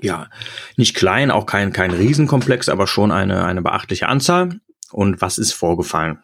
ja 0.00 0.28
nicht 0.76 0.94
klein, 0.94 1.30
auch 1.30 1.46
kein, 1.46 1.72
kein 1.72 1.90
Riesenkomplex, 1.90 2.68
aber 2.68 2.86
schon 2.86 3.10
eine, 3.10 3.44
eine 3.44 3.62
beachtliche 3.62 4.08
Anzahl. 4.08 4.60
Und 4.90 5.20
was 5.20 5.38
ist 5.38 5.52
vorgefallen? 5.52 6.18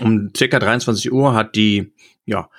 Um 0.00 0.30
circa 0.36 0.58
23 0.58 1.10
Uhr 1.12 1.34
hat 1.34 1.56
die 1.56 1.94
ja, 2.26 2.50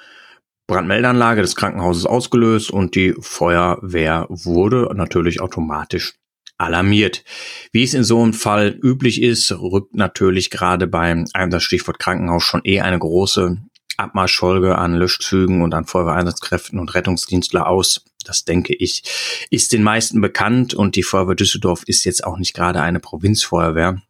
Brandmeldeanlage 0.66 1.42
des 1.42 1.56
Krankenhauses 1.56 2.06
ausgelöst 2.06 2.72
und 2.72 2.96
die 2.96 3.14
Feuerwehr 3.20 4.26
wurde 4.30 4.90
natürlich 4.96 5.40
automatisch 5.40 6.16
alarmiert. 6.58 7.24
Wie 7.72 7.84
es 7.84 7.94
in 7.94 8.04
so 8.04 8.22
einem 8.22 8.34
Fall 8.34 8.78
üblich 8.82 9.22
ist, 9.22 9.52
rückt 9.52 9.96
natürlich 9.96 10.50
gerade 10.50 10.88
beim 10.88 11.26
Einsatz 11.34 11.64
Stichwort 11.64 12.00
Krankenhaus 12.00 12.44
schon 12.44 12.62
eh 12.64 12.82
eine 12.82 13.00
große 13.00 13.58
Abmarschfolge 13.98 14.78
an 14.78 14.94
Löschzügen 14.94 15.62
und 15.62 15.74
an 15.74 15.86
Feuerwehreinsatzkräften 15.86 16.80
und 16.80 16.94
Rettungsdienstler 16.94 17.68
aus. 17.68 18.06
Das 18.24 18.46
denke 18.46 18.74
ich, 18.76 19.04
ist 19.50 19.74
den 19.74 19.84
meisten 19.84 20.22
bekannt 20.22 20.74
und 20.74 20.96
die 20.96 21.04
Feuerwehr 21.04 21.36
Düsseldorf 21.36 21.84
ist 21.84 22.04
jetzt 22.06 22.24
auch 22.24 22.38
nicht 22.38 22.54
gerade 22.54 22.82
eine 22.82 23.00
Provinzfeuerwehr, 23.00 24.02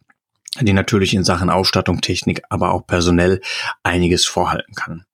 die 0.60 0.74
natürlich 0.74 1.14
in 1.14 1.24
Sachen 1.24 1.50
Ausstattung, 1.50 2.02
Technik, 2.02 2.42
aber 2.50 2.74
auch 2.74 2.86
personell 2.86 3.42
einiges 3.84 4.26
vorhalten 4.26 4.74
kann. 4.74 5.06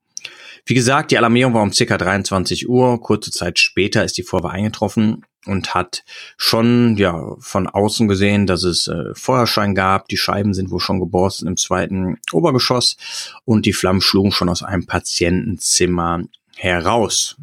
Wie 0.65 0.73
gesagt, 0.73 1.11
die 1.11 1.17
Alarmierung 1.17 1.53
war 1.53 1.61
um 1.61 1.73
circa 1.73 1.97
23 1.97 2.69
Uhr. 2.69 3.01
Kurze 3.01 3.31
Zeit 3.31 3.59
später 3.59 4.05
ist 4.05 4.17
die 4.17 4.23
Feuerwehr 4.23 4.51
eingetroffen 4.51 5.23
und 5.45 5.73
hat 5.73 6.03
schon 6.37 6.95
ja 6.97 7.35
von 7.39 7.67
außen 7.67 8.07
gesehen, 8.07 8.47
dass 8.47 8.63
es 8.63 8.87
äh, 8.87 9.13
Feuerschein 9.13 9.75
gab. 9.75 10.07
Die 10.07 10.17
Scheiben 10.17 10.53
sind 10.53 10.71
wohl 10.71 10.79
schon 10.79 10.99
geborsten 10.99 11.47
im 11.47 11.57
zweiten 11.57 12.17
Obergeschoss 12.31 12.97
und 13.45 13.65
die 13.65 13.73
Flammen 13.73 14.01
schlugen 14.01 14.31
schon 14.31 14.49
aus 14.49 14.63
einem 14.63 14.85
Patientenzimmer 14.85 16.23
heraus. 16.55 17.37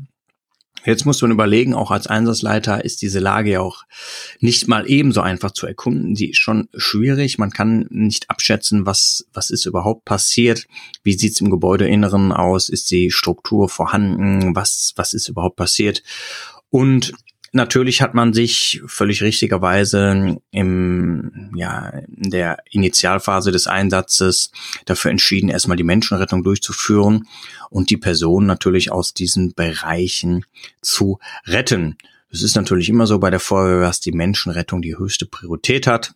Jetzt 0.85 1.05
muss 1.05 1.21
man 1.21 1.31
überlegen, 1.31 1.75
auch 1.75 1.91
als 1.91 2.07
Einsatzleiter 2.07 2.85
ist 2.85 3.03
diese 3.03 3.19
Lage 3.19 3.51
ja 3.51 3.61
auch 3.61 3.85
nicht 4.39 4.67
mal 4.67 4.89
ebenso 4.89 5.21
einfach 5.21 5.51
zu 5.51 5.67
erkunden. 5.67 6.15
Die 6.15 6.31
ist 6.31 6.39
schon 6.39 6.69
schwierig. 6.75 7.39
Man 7.39 7.51
kann 7.51 7.87
nicht 7.91 8.31
abschätzen, 8.31 8.87
was, 8.87 9.27
was 9.33 9.51
ist 9.51 9.67
überhaupt 9.67 10.07
passiert. 10.07 10.67
Wie 11.03 11.13
sieht's 11.13 11.41
im 11.41 11.51
Gebäudeinneren 11.51 12.33
aus? 12.33 12.71
Ist 12.71 12.91
die 12.91 13.11
Struktur 13.11 13.69
vorhanden? 13.69 14.57
Was, 14.57 14.95
was 14.97 15.13
ist 15.13 15.29
überhaupt 15.29 15.57
passiert? 15.57 16.03
Und 16.71 17.13
Natürlich 17.53 18.01
hat 18.01 18.15
man 18.15 18.33
sich 18.33 18.81
völlig 18.87 19.23
richtigerweise 19.23 20.41
im, 20.53 21.51
ja, 21.57 21.89
in 21.89 22.31
der 22.31 22.59
Initialphase 22.71 23.51
des 23.51 23.67
Einsatzes 23.67 24.53
dafür 24.85 25.11
entschieden, 25.11 25.49
erstmal 25.49 25.77
die 25.77 25.83
Menschenrettung 25.83 26.45
durchzuführen 26.45 27.27
und 27.69 27.91
die 27.91 27.97
Personen 27.97 28.47
natürlich 28.47 28.93
aus 28.93 29.15
diesen 29.15 29.53
Bereichen 29.55 30.45
zu 30.81 31.19
retten. 31.45 31.99
Es 32.31 32.43
ist 32.43 32.55
natürlich 32.55 32.89
immer 32.89 33.09
so 33.09 33.19
bei 33.19 33.31
der 33.31 33.41
Feuerwehr, 33.41 33.81
dass 33.81 33.99
die 33.99 34.13
Menschenrettung 34.13 34.81
die 34.81 34.97
höchste 34.97 35.27
Priorität 35.27 35.89
hat 35.89 36.15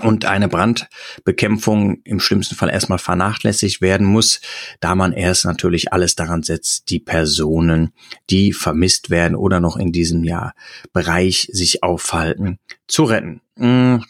und 0.00 0.24
eine 0.24 0.48
Brandbekämpfung 0.48 2.00
im 2.04 2.18
schlimmsten 2.18 2.54
Fall 2.54 2.70
erstmal 2.70 2.98
vernachlässigt 2.98 3.80
werden 3.82 4.06
muss, 4.06 4.40
da 4.80 4.94
man 4.94 5.12
erst 5.12 5.44
natürlich 5.44 5.92
alles 5.92 6.16
daran 6.16 6.42
setzt, 6.42 6.88
die 6.88 6.98
Personen, 6.98 7.92
die 8.30 8.52
vermisst 8.52 9.10
werden 9.10 9.34
oder 9.34 9.60
noch 9.60 9.76
in 9.76 9.92
diesem 9.92 10.24
Jahr 10.24 10.54
Bereich 10.92 11.48
sich 11.52 11.82
aufhalten, 11.82 12.58
zu 12.88 13.04
retten. 13.04 13.42
Hm, 13.56 14.02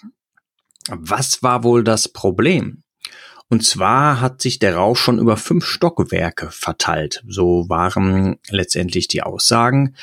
was 0.89 1.43
war 1.43 1.65
wohl 1.65 1.83
das 1.83 2.09
Problem? 2.09 2.83
Und 3.49 3.65
zwar 3.65 4.21
hat 4.23 4.41
sich 4.41 4.59
der 4.61 4.77
Rauch 4.77 4.97
schon 4.97 5.19
über 5.19 5.37
fünf 5.37 5.67
Stockwerke 5.67 6.51
verteilt. 6.51 7.23
So 7.29 7.69
waren 7.69 8.39
letztendlich 8.49 9.09
die 9.09 9.23
Aussagen. 9.23 9.95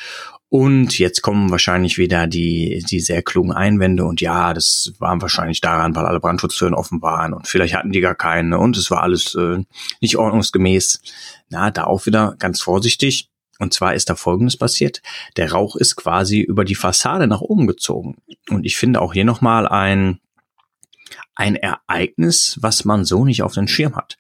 Und 0.50 0.98
jetzt 0.98 1.22
kommen 1.22 1.52
wahrscheinlich 1.52 2.00
wieder 2.00 2.26
die, 2.26 2.84
die 2.90 3.00
sehr 3.00 3.22
klugen 3.22 3.52
Einwände 3.52 4.04
und 4.04 4.20
ja, 4.20 4.56
das 4.56 4.94
war 4.98 5.22
wahrscheinlich 5.22 5.62
daran, 5.62 5.96
weil 5.96 6.08
alle 6.08 6.20
Brandschutztüren 6.20 6.74
offen 6.74 7.04
waren 7.04 7.34
und 7.34 7.48
vielleicht 7.48 7.76
hatten 7.76 7.92
die 7.92 8.02
gar 8.02 8.16
keine 8.16 8.58
und 8.58 8.76
es 8.76 8.90
war 8.90 9.04
alles 9.04 9.36
äh, 9.36 9.64
nicht 10.02 10.18
ordnungsgemäß. 10.18 11.02
Na, 11.50 11.70
da 11.70 11.84
auch 11.84 12.08
wieder 12.08 12.36
ganz 12.40 12.62
vorsichtig. 12.62 13.30
Und 13.60 13.74
zwar 13.74 13.94
ist 13.94 14.10
da 14.10 14.16
Folgendes 14.16 14.58
passiert. 14.58 15.02
Der 15.36 15.52
Rauch 15.52 15.76
ist 15.76 15.98
quasi 15.98 16.40
über 16.40 16.64
die 16.64 16.76
Fassade 16.76 17.28
nach 17.28 17.42
oben 17.42 17.68
gezogen. 17.68 18.16
Und 18.50 18.66
ich 18.66 18.78
finde 18.78 19.02
auch 19.02 19.14
hier 19.14 19.26
nochmal 19.26 19.68
ein, 19.68 20.20
ein 21.36 21.58
Ereignis, 21.58 22.58
was 22.62 22.86
man 22.86 23.04
so 23.04 23.26
nicht 23.26 23.44
auf 23.44 23.54
den 23.54 23.68
Schirm 23.68 23.98
hat. 23.98 24.18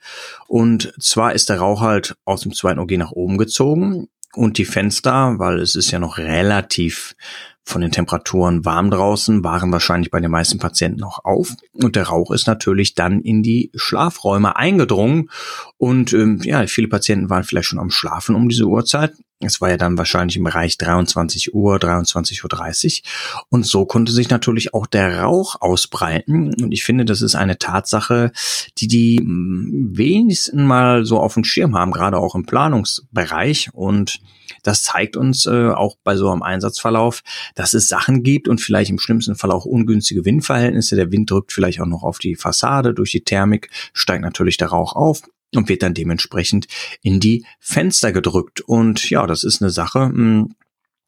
Und 0.47 0.93
zwar 0.99 1.33
ist 1.33 1.47
der 1.49 1.59
Rauch 1.59 1.79
halt 1.79 2.17
aus 2.25 2.41
dem 2.41 2.53
zweiten 2.53 2.79
OG 2.79 2.91
nach 2.97 3.11
oben 3.11 3.37
gezogen 3.37 4.09
und 4.35 4.57
die 4.57 4.65
Fenster, 4.65 5.35
weil 5.37 5.59
es 5.59 5.75
ist 5.75 5.91
ja 5.91 5.99
noch 5.99 6.17
relativ 6.17 7.15
von 7.63 7.81
den 7.81 7.91
Temperaturen 7.91 8.65
warm 8.65 8.89
draußen, 8.89 9.43
waren 9.43 9.71
wahrscheinlich 9.71 10.09
bei 10.09 10.19
den 10.19 10.31
meisten 10.31 10.57
Patienten 10.57 10.99
noch 10.99 11.23
auf. 11.23 11.55
Und 11.73 11.95
der 11.95 12.07
Rauch 12.07 12.31
ist 12.31 12.47
natürlich 12.47 12.95
dann 12.95 13.21
in 13.21 13.43
die 13.43 13.71
Schlafräume 13.75 14.55
eingedrungen. 14.55 15.29
Und 15.77 16.13
ähm, 16.13 16.39
ja, 16.43 16.65
viele 16.65 16.87
Patienten 16.87 17.29
waren 17.29 17.43
vielleicht 17.43 17.67
schon 17.67 17.79
am 17.79 17.91
Schlafen 17.91 18.35
um 18.35 18.49
diese 18.49 18.65
Uhrzeit. 18.65 19.13
Es 19.41 19.61
war 19.61 19.69
ja 19.69 19.77
dann 19.77 19.97
wahrscheinlich 19.97 20.35
im 20.35 20.43
Bereich 20.43 20.77
23 20.77 21.53
Uhr, 21.53 21.77
23.30 21.77 23.01
Uhr. 23.01 23.45
Und 23.47 23.65
so 23.65 23.85
konnte 23.85 24.11
sich 24.11 24.29
natürlich 24.29 24.73
auch 24.73 24.85
der 24.85 25.21
Rauch 25.21 25.55
ausbreiten. 25.61 26.53
Und 26.61 26.73
ich 26.73 26.83
finde, 26.83 27.05
das 27.05 27.21
ist 27.21 27.35
eine 27.35 27.57
Tatsache, 27.57 28.33
die 28.79 28.87
die 28.87 29.17
hm, 29.17 29.91
wenigsten 29.93 30.65
mal 30.65 31.05
so 31.05 31.19
auf 31.19 31.35
dem 31.35 31.45
Schirm 31.45 31.77
haben, 31.77 31.93
gerade 31.93 32.17
auch 32.17 32.35
im 32.35 32.45
Planungsbereich. 32.45 33.69
Und 33.73 34.19
das 34.63 34.81
zeigt 34.81 35.15
uns 35.15 35.45
äh, 35.45 35.69
auch 35.69 35.95
bei 36.03 36.17
so 36.17 36.29
einem 36.29 36.41
Einsatzverlauf, 36.41 37.23
dass 37.55 37.73
es 37.73 37.87
Sachen 37.87 38.23
gibt 38.23 38.49
und 38.49 38.59
vielleicht 38.59 38.91
im 38.91 38.99
schlimmsten 38.99 39.35
Fall 39.35 39.51
auch 39.51 39.63
ungünstige 39.63 40.25
Windverhältnisse. 40.25 40.97
Der 40.97 41.13
Wind 41.13 41.31
drückt 41.31 41.53
vielleicht 41.53 41.79
auch 41.79 41.85
noch 41.85 42.03
auf 42.03 42.19
die 42.19 42.35
Fassade 42.35 42.93
durch 42.93 43.11
die 43.11 43.23
Thermik, 43.23 43.69
steigt 43.93 44.21
natürlich 44.21 44.57
der 44.57 44.67
Rauch 44.67 44.97
auf 44.97 45.21
und 45.55 45.69
wird 45.69 45.83
dann 45.83 45.93
dementsprechend 45.93 46.67
in 47.01 47.19
die 47.19 47.45
Fenster 47.59 48.11
gedrückt. 48.11 48.61
Und 48.61 49.09
ja, 49.09 49.25
das 49.27 49.43
ist 49.43 49.61
eine 49.61 49.71
Sache, 49.71 50.01
hm, 50.01 50.55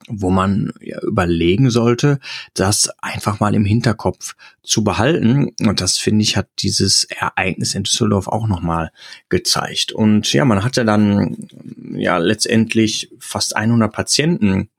wo 0.07 0.29
man 0.31 0.74
ja 0.81 1.00
überlegen 1.01 1.69
sollte, 1.69 2.19
das 2.53 2.89
einfach 3.01 3.39
mal 3.39 3.53
im 3.53 3.65
Hinterkopf 3.65 4.36
zu 4.63 4.83
behalten. 4.83 5.51
Und 5.60 5.81
das 5.81 5.98
finde 5.98 6.24
ich, 6.24 6.38
hat 6.38 6.48
dieses 6.60 7.03
Ereignis 7.03 7.75
in 7.75 7.83
Düsseldorf 7.83 8.27
auch 8.27 8.48
nochmal 8.48 8.91
gezeigt. 9.29 9.91
Und 9.91 10.31
ja, 10.33 10.45
man 10.45 10.63
hatte 10.63 10.86
dann 10.86 11.48
ja 11.93 12.17
letztendlich 12.17 13.12
fast 13.19 13.55
100 13.55 13.91
Patienten 13.91 14.69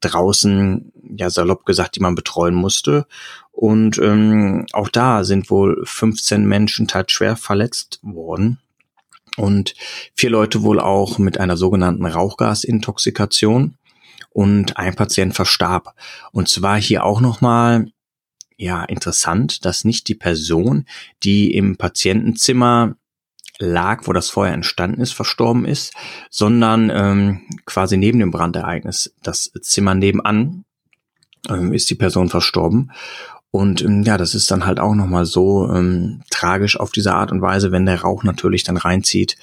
draußen, 0.00 0.92
ja 1.16 1.30
salopp 1.30 1.64
gesagt, 1.66 1.96
die 1.96 2.00
man 2.00 2.14
betreuen 2.14 2.54
musste. 2.54 3.06
Und 3.52 3.98
ähm, 3.98 4.66
auch 4.72 4.88
da 4.88 5.22
sind 5.22 5.50
wohl 5.50 5.82
15 5.84 6.44
Menschen 6.44 6.88
teils 6.88 7.12
schwer 7.12 7.36
verletzt 7.36 8.00
worden 8.02 8.58
und 9.36 9.74
vier 10.14 10.30
Leute 10.30 10.62
wohl 10.62 10.80
auch 10.80 11.18
mit 11.18 11.38
einer 11.38 11.56
sogenannten 11.56 12.06
Rauchgasintoxikation 12.06 13.76
und 14.30 14.76
ein 14.76 14.94
Patient 14.94 15.34
verstarb. 15.34 15.94
Und 16.32 16.48
zwar 16.48 16.80
hier 16.80 17.04
auch 17.04 17.20
nochmal, 17.20 17.86
ja, 18.56 18.84
interessant, 18.84 19.64
dass 19.64 19.84
nicht 19.84 20.08
die 20.08 20.14
Person, 20.14 20.86
die 21.22 21.54
im 21.54 21.76
Patientenzimmer 21.76 22.96
lag, 23.58 24.06
wo 24.06 24.12
das 24.12 24.30
Feuer 24.30 24.52
entstanden 24.52 25.00
ist, 25.00 25.12
verstorben 25.12 25.64
ist, 25.64 25.92
sondern 26.30 26.90
ähm, 26.92 27.42
quasi 27.66 27.96
neben 27.96 28.18
dem 28.18 28.30
Brandereignis, 28.30 29.14
das 29.22 29.52
Zimmer 29.62 29.94
nebenan, 29.94 30.64
ähm, 31.48 31.72
ist 31.72 31.90
die 31.90 31.94
Person 31.94 32.28
verstorben. 32.28 32.90
Und 33.54 33.82
ähm, 33.82 34.02
ja, 34.02 34.18
das 34.18 34.34
ist 34.34 34.50
dann 34.50 34.66
halt 34.66 34.80
auch 34.80 34.96
nochmal 34.96 35.26
so 35.26 35.72
ähm, 35.72 36.22
tragisch 36.28 36.76
auf 36.76 36.90
diese 36.90 37.14
Art 37.14 37.30
und 37.30 37.40
Weise, 37.40 37.70
wenn 37.70 37.86
der 37.86 38.00
Rauch 38.00 38.24
natürlich 38.24 38.64
dann 38.64 38.76
reinzieht. 38.76 39.36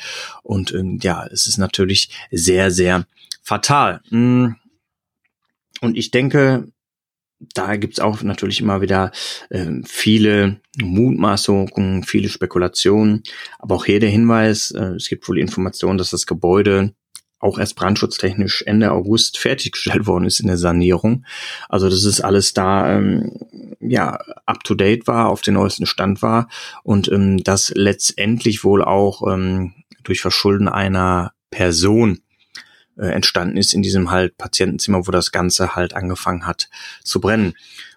Und 0.43 0.73
ähm, 0.73 0.99
ja, 1.01 1.25
es 1.27 1.47
ist 1.47 1.57
natürlich 1.57 2.09
sehr, 2.29 2.71
sehr 2.71 3.05
fatal. 3.41 4.01
Mm. 4.09 4.47
Und 5.79 5.95
ich 5.95 6.11
denke, 6.11 6.67
da 7.53 7.77
gibt's 7.77 8.01
auch 8.01 8.21
natürlich 8.21 8.59
immer 8.59 8.81
wieder 8.81 9.13
äh, 9.49 9.79
viele 9.85 10.59
Mutmaßungen, 10.81 12.03
viele 12.03 12.27
Spekulationen. 12.27 13.23
Aber 13.59 13.75
auch 13.75 13.85
hier 13.85 14.01
der 14.01 14.09
Hinweis, 14.09 14.71
äh, 14.71 14.95
es 14.95 15.07
gibt 15.07 15.25
wohl 15.29 15.37
die 15.37 15.41
Information, 15.41 15.97
dass 15.97 16.09
das 16.09 16.25
Gebäude 16.25 16.93
auch 17.39 17.57
erst 17.57 17.77
brandschutztechnisch 17.77 18.63
Ende 18.63 18.91
August 18.91 19.37
fertiggestellt 19.37 20.05
worden 20.05 20.25
ist 20.25 20.41
in 20.41 20.47
der 20.47 20.57
Sanierung. 20.57 21.25
Also 21.69 21.89
das 21.89 22.03
ist 22.03 22.19
alles 22.19 22.53
da 22.53 22.97
ähm, 22.97 23.31
ja 23.81 24.19
up 24.45 24.63
to 24.63 24.75
date 24.75 25.07
war, 25.07 25.29
auf 25.29 25.41
den 25.41 25.55
neuesten 25.55 25.85
Stand 25.85 26.21
war 26.21 26.47
und 26.83 27.11
ähm, 27.11 27.43
das 27.43 27.71
letztendlich 27.75 28.63
wohl 28.63 28.83
auch 28.83 29.27
ähm, 29.31 29.73
durch 30.03 30.21
Verschulden 30.21 30.67
einer 30.67 31.33
Person 31.49 32.21
äh, 32.97 33.07
entstanden 33.07 33.57
ist 33.57 33.73
in 33.73 33.81
diesem 33.81 34.11
halt 34.11 34.37
Patientenzimmer, 34.37 35.07
wo 35.07 35.11
das 35.11 35.31
Ganze 35.31 35.75
halt 35.75 35.93
angefangen 35.93 36.45
hat 36.45 36.69
zu 37.03 37.21
brennen. 37.21 37.53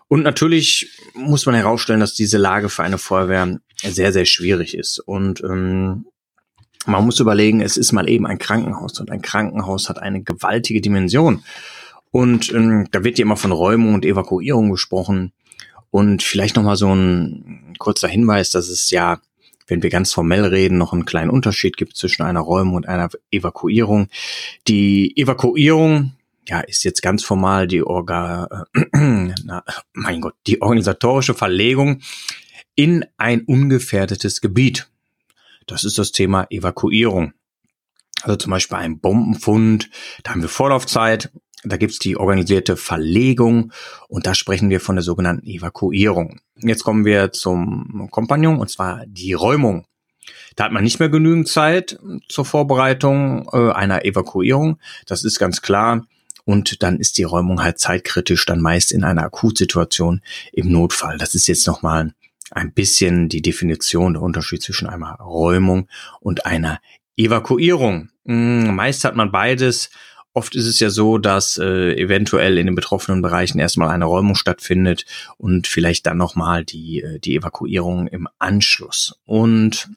Und 0.09 0.23
natürlich 0.23 0.91
muss 1.15 1.47
man 1.47 1.55
herausstellen, 1.55 2.01
dass 2.01 2.15
diese 2.15 2.39
Lage 2.39 2.69
für 2.69 2.83
eine 2.83 2.99
Feuerwehr 2.99 3.59
sehr, 3.83 4.13
sehr 4.13 4.27
schwierig 4.27 4.77
ist. 4.77 4.99
Und 4.99 5.43
ähm, 5.43 6.07
man 6.87 7.05
muss 7.05 7.21
überlegen, 7.21 7.61
es 7.61 7.77
ist 7.77 7.93
mal 7.93 8.09
eben 8.09 8.27
ein 8.27 8.39
Krankenhaus 8.39 9.01
und 9.01 9.11
ein 9.11 9.23
Krankenhaus 9.23 9.89
hat 9.89 9.99
eine 9.99 10.23
gewaltige 10.23 10.81
Dimension. 10.81 11.43
Und 12.11 12.53
ähm, 12.53 12.87
da 12.93 13.03
wird 13.03 13.19
ja 13.19 13.25
immer 13.25 13.37
von 13.37 13.53
Räumung 13.53 13.95
und 13.95 14.05
Evakuierung 14.05 14.71
gesprochen. 14.71 15.33
Und 15.95 16.25
vielleicht 16.25 16.57
nochmal 16.57 16.75
so 16.75 16.93
ein 16.93 17.77
kurzer 17.79 18.09
Hinweis, 18.09 18.51
dass 18.51 18.69
es 18.69 18.91
ja, 18.91 19.21
wenn 19.69 19.85
wir 19.85 19.91
ganz 19.91 20.13
formell 20.13 20.45
reden, 20.45 20.77
noch 20.77 20.93
einen 20.93 21.05
kleinen 21.05 21.31
Unterschied 21.31 21.77
gibt 21.77 21.97
zwischen 21.97 22.25
einer 22.25 22.41
Räumung 22.41 22.75
und 22.75 22.89
einer 22.89 23.11
Evakuierung. 23.31 24.09
Die 24.67 25.17
Evakuierung, 25.17 26.17
ja, 26.49 26.59
ist 26.59 26.83
jetzt 26.83 27.01
ganz 27.01 27.23
formal 27.23 27.69
die 27.69 27.85
Orga, 27.85 28.67
äh, 28.75 28.89
na, 29.45 29.63
mein 29.93 30.21
Gott, 30.21 30.35
die 30.49 30.61
organisatorische 30.61 31.33
Verlegung 31.35 32.01
in 32.75 33.05
ein 33.17 33.43
ungefährdetes 33.43 34.41
Gebiet. 34.41 34.91
Das 35.69 35.85
ist 35.85 35.97
das 35.97 36.11
Thema 36.11 36.49
Evakuierung. 36.51 37.35
Also 38.23 38.35
zum 38.35 38.51
Beispiel 38.51 38.79
ein 38.79 38.99
Bombenfund, 38.99 39.91
da 40.25 40.33
haben 40.33 40.43
wir 40.43 40.49
Vorlaufzeit, 40.49 41.31
da 41.65 41.77
gibt's 41.77 41.99
die 41.99 42.17
organisierte 42.17 42.77
Verlegung 42.77 43.73
und 44.09 44.27
da 44.27 44.35
sprechen 44.35 44.71
wir 44.71 44.81
von 44.81 44.97
der 44.97 45.03
sogenannten 45.03 45.47
Evakuierung. 45.47 46.41
Jetzt 46.57 46.85
kommen 46.85 47.05
wir 47.05 47.33
zum 47.33 48.09
Kompagnon 48.11 48.59
und 48.59 48.71
zwar 48.71 49.05
die 49.07 49.33
Räumung. 49.33 49.87
Da 50.57 50.65
hat 50.65 50.73
man 50.73 50.85
nicht 50.85 51.01
mehr 51.01 51.09
genügend 51.09 51.49
Zeit 51.49 51.99
zur 52.29 52.45
Vorbereitung 52.45 53.49
äh, 53.53 53.73
einer 53.73 54.05
Evakuierung. 54.05 54.79
Das 55.07 55.25
ist 55.25 55.39
ganz 55.39 55.63
klar. 55.63 56.07
Und 56.45 56.83
dann 56.83 56.99
ist 56.99 57.19
die 57.19 57.23
Räumung 57.23 57.63
halt 57.63 57.79
zeitkritisch, 57.79 58.45
dann 58.45 58.61
meist 58.61 58.93
in 58.93 59.03
einer 59.03 59.25
Akutsituation 59.25 60.21
im 60.53 60.71
Notfall. 60.71 61.17
Das 61.17 61.35
ist 61.35 61.47
jetzt 61.47 61.67
nochmal 61.67 62.13
ein 62.51 62.73
bisschen 62.73 63.29
die 63.29 63.41
Definition, 63.41 64.13
der 64.13 64.23
Unterschied 64.23 64.63
zwischen 64.63 64.87
einer 64.87 65.15
Räumung 65.15 65.89
und 66.21 66.45
einer 66.45 66.81
Evakuierung. 67.17 68.11
Hm, 68.27 68.75
meist 68.75 69.05
hat 69.05 69.17
man 69.17 69.33
beides. 69.33 69.91
Oft 70.35 70.57
ist 70.57 70.67
es 70.67 70.81
ja 70.81 70.91
so, 70.91 71.19
dass 71.19 71.59
äh, 71.59 71.95
eventuell 71.95 72.59
in 72.59 72.67
den 72.67 72.75
betroffenen 72.75 73.23
Bereichen 73.23 73.61
erstmal 73.61 73.91
eine 73.91 74.05
Räumung 74.05 74.35
stattfindet 74.35 75.07
und 75.39 75.69
vielleicht 75.69 76.07
dann 76.07 76.19
nochmal 76.19 76.65
die, 76.65 77.03
äh, 77.03 77.21
die 77.21 77.37
Evakuierung 77.37 78.09
im 78.09 78.29
Anschluss. 78.39 79.19
Und 79.25 79.89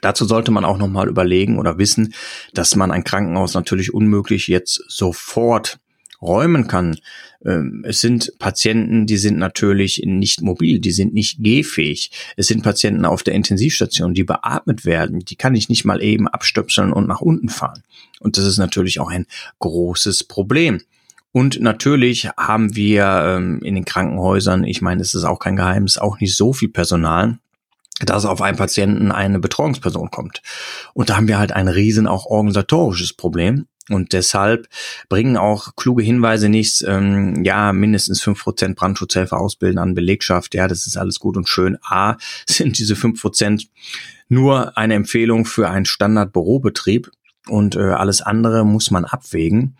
Dazu 0.00 0.24
sollte 0.24 0.50
man 0.50 0.64
auch 0.64 0.78
nochmal 0.78 1.06
überlegen 1.06 1.58
oder 1.58 1.78
wissen, 1.78 2.14
dass 2.54 2.74
man 2.74 2.90
ein 2.90 3.04
Krankenhaus 3.04 3.54
natürlich 3.54 3.92
unmöglich 3.92 4.48
jetzt 4.48 4.82
sofort 4.88 5.78
räumen 6.22 6.68
kann. 6.68 6.96
Ähm, 7.44 7.84
es 7.86 8.00
sind 8.00 8.32
Patienten, 8.38 9.06
die 9.06 9.16
sind 9.16 9.38
natürlich 9.38 10.02
nicht 10.04 10.40
mobil, 10.40 10.78
die 10.78 10.92
sind 10.92 11.12
nicht 11.12 11.42
gehfähig. 11.42 12.10
Es 12.36 12.46
sind 12.46 12.62
Patienten 12.62 13.04
auf 13.04 13.22
der 13.22 13.34
Intensivstation, 13.34 14.14
die 14.14 14.24
beatmet 14.24 14.84
werden. 14.84 15.20
Die 15.20 15.36
kann 15.36 15.54
ich 15.54 15.68
nicht 15.68 15.84
mal 15.84 16.02
eben 16.02 16.28
abstöpseln 16.28 16.92
und 16.92 17.08
nach 17.08 17.20
unten 17.20 17.48
fahren. 17.48 17.82
Und 18.20 18.38
das 18.38 18.46
ist 18.46 18.58
natürlich 18.58 19.00
auch 19.00 19.10
ein 19.10 19.26
großes 19.58 20.24
Problem. 20.24 20.80
Und 21.32 21.60
natürlich 21.60 22.28
haben 22.36 22.76
wir 22.76 23.04
ähm, 23.26 23.60
in 23.62 23.74
den 23.74 23.86
Krankenhäusern, 23.86 24.64
ich 24.64 24.82
meine, 24.82 25.00
es 25.00 25.14
ist 25.14 25.24
auch 25.24 25.38
kein 25.38 25.56
Geheimnis, 25.56 25.96
auch 25.98 26.20
nicht 26.20 26.36
so 26.36 26.52
viel 26.52 26.68
Personal, 26.68 27.38
dass 28.00 28.26
auf 28.26 28.42
einen 28.42 28.58
Patienten 28.58 29.10
eine 29.10 29.38
Betreuungsperson 29.38 30.10
kommt. 30.10 30.42
Und 30.92 31.08
da 31.08 31.16
haben 31.16 31.28
wir 31.28 31.38
halt 31.38 31.52
ein 31.52 31.68
riesen 31.68 32.06
auch 32.06 32.26
organisatorisches 32.26 33.14
Problem. 33.14 33.66
Und 33.88 34.12
deshalb 34.12 34.68
bringen 35.08 35.36
auch 35.36 35.74
kluge 35.74 36.02
Hinweise 36.02 36.48
nichts, 36.48 36.82
ähm, 36.86 37.44
ja, 37.44 37.72
mindestens 37.72 38.22
fünf 38.22 38.42
Prozent 38.42 38.76
Brandschutzhelfer 38.76 39.38
ausbilden 39.38 39.78
an 39.78 39.94
Belegschaft, 39.94 40.54
ja, 40.54 40.68
das 40.68 40.86
ist 40.86 40.96
alles 40.96 41.18
gut 41.18 41.36
und 41.36 41.48
schön. 41.48 41.78
A, 41.82 42.16
sind 42.48 42.78
diese 42.78 42.94
fünf 42.94 43.20
Prozent 43.20 43.68
nur 44.28 44.78
eine 44.78 44.94
Empfehlung 44.94 45.44
für 45.44 45.68
einen 45.68 45.84
Standard-Bürobetrieb 45.84 47.10
und 47.48 47.74
äh, 47.74 47.80
alles 47.80 48.22
andere 48.22 48.64
muss 48.64 48.90
man 48.90 49.04
abwägen. 49.04 49.76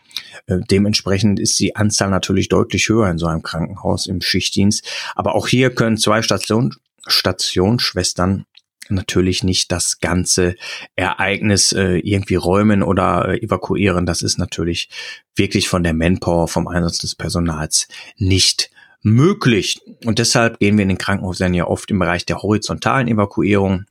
Äh, 0.47 0.59
dementsprechend 0.71 1.39
ist 1.39 1.59
die 1.61 1.77
Anzahl 1.77 2.11
natürlich 2.11 2.49
deutlich 2.49 2.89
höher 2.89 3.09
in 3.09 3.19
so 3.19 3.27
einem 3.27 3.43
Krankenhaus 3.43 4.07
im 4.07 4.21
Schichtdienst. 4.21 4.85
Aber 5.15 5.37
auch 5.37 5.47
hier 5.47 5.73
können 5.73 5.97
zwei 5.97 6.23
Station, 6.23 6.75
Stationsschwestern 7.07 8.47
natürlich 8.89 9.43
nicht 9.45 9.73
das 9.73 10.01
ganze 10.01 10.57
Ereignis 10.97 11.73
äh, 11.73 11.99
irgendwie 11.99 12.35
räumen 12.35 12.83
oder 12.83 13.29
äh, 13.29 13.39
evakuieren. 13.39 14.07
Das 14.07 14.23
ist 14.23 14.39
natürlich 14.39 14.89
wirklich 15.37 15.69
von 15.69 15.83
der 15.83 15.95
Manpower, 15.95 16.49
vom 16.49 16.69
Einsatz 16.69 16.99
des 16.99 17.15
Personals 17.15 17.89
nicht 18.17 18.71
möglich. 19.03 19.81
Und 20.05 20.19
deshalb 20.19 20.59
gehen 20.59 20.77
wir 20.77 20.83
in 20.83 20.89
den 20.89 20.99
Krankenhäusern 20.99 21.55
ja 21.55 21.67
oft 21.67 21.91
im 21.91 21.99
Bereich 21.99 22.27
der 22.27 22.43
horizontalen 22.43 23.09
Evakuierung, 23.09 23.85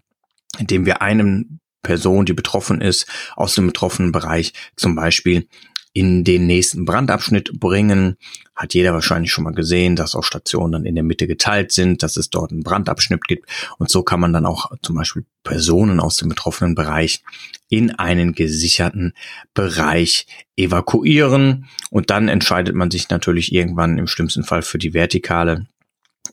indem 0.60 0.86
wir 0.86 1.02
einem 1.02 1.60
Person, 1.84 2.26
die 2.26 2.34
betroffen 2.34 2.82
ist, 2.82 3.08
aus 3.36 3.56
dem 3.56 3.68
betroffenen 3.68 4.12
Bereich 4.12 4.54
zum 4.76 4.96
Beispiel 4.96 5.48
in 5.94 6.24
den 6.24 6.48
nächsten 6.48 6.86
Brandabschnitt 6.86 7.60
bringen. 7.60 8.18
Hat 8.56 8.74
jeder 8.74 8.94
wahrscheinlich 8.94 9.32
schon 9.32 9.44
mal 9.44 9.54
gesehen, 9.54 9.96
dass 9.96 10.16
auch 10.16 10.24
Stationen 10.24 10.72
dann 10.74 10.86
in 10.86 10.96
der 10.96 11.04
Mitte 11.04 11.28
geteilt 11.28 11.72
sind, 11.72 12.04
dass 12.04 12.16
es 12.16 12.30
dort 12.30 12.52
einen 12.52 12.64
Brandabschnitt 12.64 13.28
gibt. 13.28 13.50
Und 13.78 13.90
so 13.90 14.04
kann 14.04 14.20
man 14.20 14.34
dann 14.34 14.46
auch 14.46 14.72
zum 14.82 14.96
Beispiel 14.96 15.26
Personen 15.44 16.00
aus 16.00 16.18
dem 16.18 16.30
betroffenen 16.30 16.76
Bereich 16.76 17.24
in 17.70 17.92
einen 17.92 18.34
gesicherten 18.34 19.14
Bereich 19.54 20.28
evakuieren. 20.56 21.68
Und 21.90 22.10
dann 22.10 22.28
entscheidet 22.28 22.76
man 22.76 22.92
sich 22.92 23.10
natürlich 23.10 23.54
irgendwann 23.54 23.98
im 23.98 24.08
schlimmsten 24.08 24.44
Fall 24.44 24.62
für 24.62 24.78
die 24.78 24.94
vertikale 24.94 25.68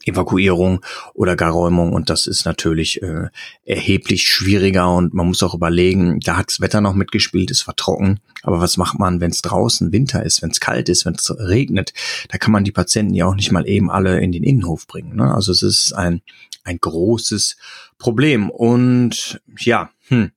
Evakuierung 0.05 0.81
oder 1.13 1.35
Garräumung 1.35 1.93
und 1.93 2.09
das 2.09 2.27
ist 2.27 2.45
natürlich 2.45 3.01
äh, 3.01 3.27
erheblich 3.63 4.27
schwieriger 4.27 4.93
und 4.93 5.13
man 5.13 5.27
muss 5.27 5.43
auch 5.43 5.53
überlegen, 5.53 6.19
da 6.19 6.37
hat 6.37 6.47
das 6.47 6.61
Wetter 6.61 6.81
noch 6.81 6.93
mitgespielt, 6.93 7.51
es 7.51 7.67
war 7.67 7.75
trocken, 7.75 8.19
aber 8.43 8.61
was 8.61 8.77
macht 8.77 8.99
man, 8.99 9.21
wenn 9.21 9.31
es 9.31 9.41
draußen 9.41 9.91
Winter 9.91 10.23
ist, 10.23 10.41
wenn 10.41 10.51
es 10.51 10.59
kalt 10.59 10.89
ist, 10.89 11.05
wenn 11.05 11.15
es 11.15 11.33
regnet, 11.37 11.93
da 12.29 12.37
kann 12.37 12.51
man 12.51 12.63
die 12.63 12.71
Patienten 12.71 13.13
ja 13.13 13.25
auch 13.25 13.35
nicht 13.35 13.51
mal 13.51 13.67
eben 13.67 13.89
alle 13.91 14.19
in 14.19 14.31
den 14.31 14.43
Innenhof 14.43 14.87
bringen. 14.87 15.15
Ne? 15.15 15.33
Also 15.33 15.51
es 15.51 15.63
ist 15.63 15.93
ein, 15.93 16.21
ein 16.63 16.79
großes 16.79 17.57
Problem 17.97 18.49
und 18.49 19.41
ja, 19.57 19.89
hm, 20.07 20.31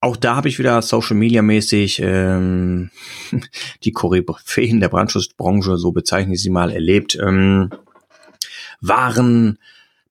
auch 0.00 0.16
da 0.16 0.36
habe 0.36 0.48
ich 0.48 0.58
wieder 0.58 0.80
Social 0.80 1.16
Media 1.16 1.42
mäßig 1.42 2.00
ähm, 2.02 2.90
die 3.84 3.92
Koryphäen 3.92 4.80
der 4.80 4.88
Brandschutzbranche, 4.88 5.76
so 5.76 5.92
bezeichne 5.92 6.34
ich 6.34 6.42
sie 6.42 6.50
mal, 6.50 6.70
erlebt. 6.70 7.18
Ähm, 7.20 7.70
waren 8.80 9.58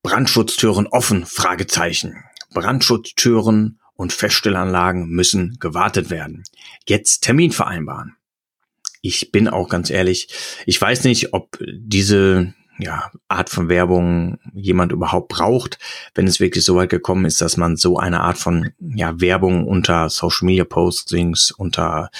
Brandschutztüren 0.03 0.87
offen? 0.87 1.25
Fragezeichen. 1.25 2.23
Brandschutztüren 2.53 3.79
und 3.95 4.13
Feststellanlagen 4.13 5.09
müssen 5.09 5.57
gewartet 5.59 6.09
werden. 6.09 6.43
Jetzt 6.87 7.21
Termin 7.21 7.51
vereinbaren. 7.51 8.15
Ich 9.01 9.31
bin 9.31 9.47
auch 9.47 9.69
ganz 9.69 9.89
ehrlich, 9.89 10.29
ich 10.65 10.79
weiß 10.81 11.03
nicht, 11.03 11.33
ob 11.33 11.57
diese 11.61 12.53
ja, 12.79 13.11
Art 13.27 13.49
von 13.49 13.69
Werbung 13.69 14.39
jemand 14.53 14.91
überhaupt 14.91 15.29
braucht, 15.29 15.79
wenn 16.13 16.27
es 16.27 16.39
wirklich 16.39 16.63
so 16.63 16.75
weit 16.75 16.89
gekommen 16.89 17.25
ist, 17.25 17.41
dass 17.41 17.57
man 17.57 17.75
so 17.75 17.97
eine 17.97 18.21
Art 18.21 18.37
von 18.37 18.71
ja, 18.79 19.19
Werbung 19.19 19.67
unter 19.67 20.09
Social 20.09 20.45
Media 20.45 20.63
Postings, 20.63 21.51
unter 21.51 22.11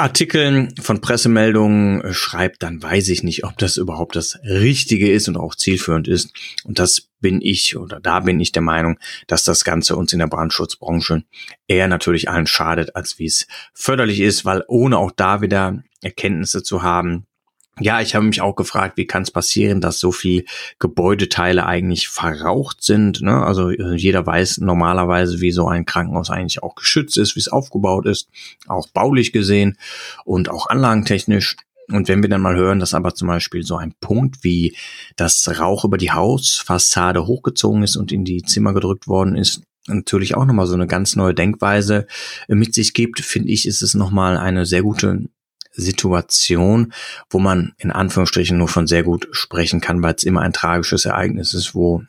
Artikeln 0.00 0.72
von 0.80 1.00
Pressemeldungen 1.00 2.00
äh, 2.02 2.14
schreibt, 2.14 2.62
dann 2.62 2.80
weiß 2.80 3.08
ich 3.08 3.24
nicht, 3.24 3.44
ob 3.44 3.58
das 3.58 3.76
überhaupt 3.76 4.14
das 4.14 4.38
Richtige 4.44 5.10
ist 5.10 5.28
und 5.28 5.36
auch 5.36 5.56
zielführend 5.56 6.06
ist. 6.06 6.32
Und 6.62 6.78
das 6.78 7.08
bin 7.20 7.40
ich 7.42 7.76
oder 7.76 7.98
da 7.98 8.20
bin 8.20 8.38
ich 8.38 8.52
der 8.52 8.62
Meinung, 8.62 8.98
dass 9.26 9.42
das 9.42 9.64
Ganze 9.64 9.96
uns 9.96 10.12
in 10.12 10.20
der 10.20 10.28
Brandschutzbranche 10.28 11.24
eher 11.66 11.88
natürlich 11.88 12.30
allen 12.30 12.46
schadet, 12.46 12.94
als 12.94 13.18
wie 13.18 13.26
es 13.26 13.48
förderlich 13.74 14.20
ist, 14.20 14.44
weil 14.44 14.62
ohne 14.68 14.98
auch 14.98 15.10
da 15.10 15.40
wieder 15.40 15.82
Erkenntnisse 16.00 16.62
zu 16.62 16.82
haben, 16.82 17.26
ja, 17.80 18.00
ich 18.00 18.14
habe 18.14 18.26
mich 18.26 18.40
auch 18.40 18.56
gefragt, 18.56 18.96
wie 18.96 19.06
kann 19.06 19.22
es 19.22 19.30
passieren, 19.30 19.80
dass 19.80 19.98
so 19.98 20.12
viel 20.12 20.44
Gebäudeteile 20.78 21.66
eigentlich 21.66 22.08
verraucht 22.08 22.82
sind. 22.82 23.22
Ne? 23.22 23.44
Also 23.44 23.70
äh, 23.70 23.94
jeder 23.94 24.26
weiß 24.26 24.58
normalerweise, 24.58 25.40
wie 25.40 25.52
so 25.52 25.68
ein 25.68 25.86
Krankenhaus 25.86 26.30
eigentlich 26.30 26.62
auch 26.62 26.74
geschützt 26.74 27.16
ist, 27.16 27.36
wie 27.36 27.40
es 27.40 27.48
aufgebaut 27.48 28.06
ist, 28.06 28.28
auch 28.66 28.88
baulich 28.88 29.32
gesehen 29.32 29.78
und 30.24 30.50
auch 30.50 30.68
anlagentechnisch. 30.68 31.56
Und 31.90 32.08
wenn 32.08 32.22
wir 32.22 32.28
dann 32.28 32.42
mal 32.42 32.56
hören, 32.56 32.80
dass 32.80 32.92
aber 32.92 33.14
zum 33.14 33.28
Beispiel 33.28 33.62
so 33.62 33.76
ein 33.76 33.94
Punkt 34.00 34.44
wie 34.44 34.76
das 35.16 35.48
Rauch 35.58 35.84
über 35.84 35.96
die 35.96 36.10
Hausfassade 36.10 37.26
hochgezogen 37.26 37.82
ist 37.82 37.96
und 37.96 38.12
in 38.12 38.24
die 38.24 38.42
Zimmer 38.42 38.74
gedrückt 38.74 39.08
worden 39.08 39.36
ist, 39.36 39.62
natürlich 39.86 40.34
auch 40.34 40.44
nochmal 40.44 40.66
so 40.66 40.74
eine 40.74 40.86
ganz 40.86 41.16
neue 41.16 41.34
Denkweise 41.34 42.06
mit 42.46 42.74
sich 42.74 42.92
gibt, 42.92 43.20
finde 43.20 43.50
ich, 43.50 43.66
ist 43.66 43.80
es 43.80 43.94
nochmal 43.94 44.36
eine 44.36 44.66
sehr 44.66 44.82
gute 44.82 45.28
Situation, 45.78 46.92
wo 47.30 47.38
man 47.38 47.72
in 47.78 47.90
Anführungsstrichen 47.90 48.58
nur 48.58 48.68
von 48.68 48.86
sehr 48.86 49.02
gut 49.02 49.28
sprechen 49.32 49.80
kann, 49.80 50.02
weil 50.02 50.14
es 50.14 50.24
immer 50.24 50.42
ein 50.42 50.52
tragisches 50.52 51.04
Ereignis 51.04 51.54
ist, 51.54 51.74
wo 51.74 52.02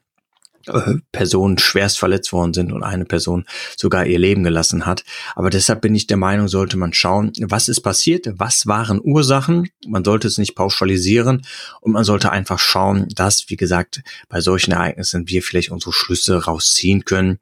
äh, 0.68 0.96
Personen 1.12 1.58
schwerst 1.58 2.00
verletzt 2.00 2.34
worden 2.34 2.54
sind 2.54 2.72
und 2.72 2.84
eine 2.84 3.06
Person 3.06 3.46
sogar 3.78 4.06
ihr 4.06 4.20
Leben 4.20 4.44
gelassen 4.44 4.86
hat. 4.86 5.04
Aber 5.36 5.50
deshalb 5.50 5.82
bin 5.82 5.96
ich 5.96 6.08
der 6.08 6.18
Meinung, 6.18 6.48
sollte 6.48 6.78
man 6.78 6.94
schauen, 6.94 7.32
was 7.42 7.70
ist 7.70 7.82
passiert, 7.82 8.28
was 8.34 8.68
waren 8.68 9.00
Ursachen. 9.02 9.70
Man 9.88 10.04
sollte 10.04 10.28
es 10.28 10.38
nicht 10.38 10.56
pauschalisieren 10.56 11.46
und 11.82 11.94
man 11.94 12.04
sollte 12.04 12.32
einfach 12.32 12.60
schauen, 12.60 13.08
dass, 13.16 13.50
wie 13.50 13.56
gesagt, 13.56 14.02
bei 14.28 14.42
solchen 14.42 14.72
Ereignissen 14.72 15.28
wir 15.28 15.42
vielleicht 15.42 15.72
unsere 15.72 15.94
Schlüsse 15.94 16.44
rausziehen 16.44 17.06
können, 17.06 17.40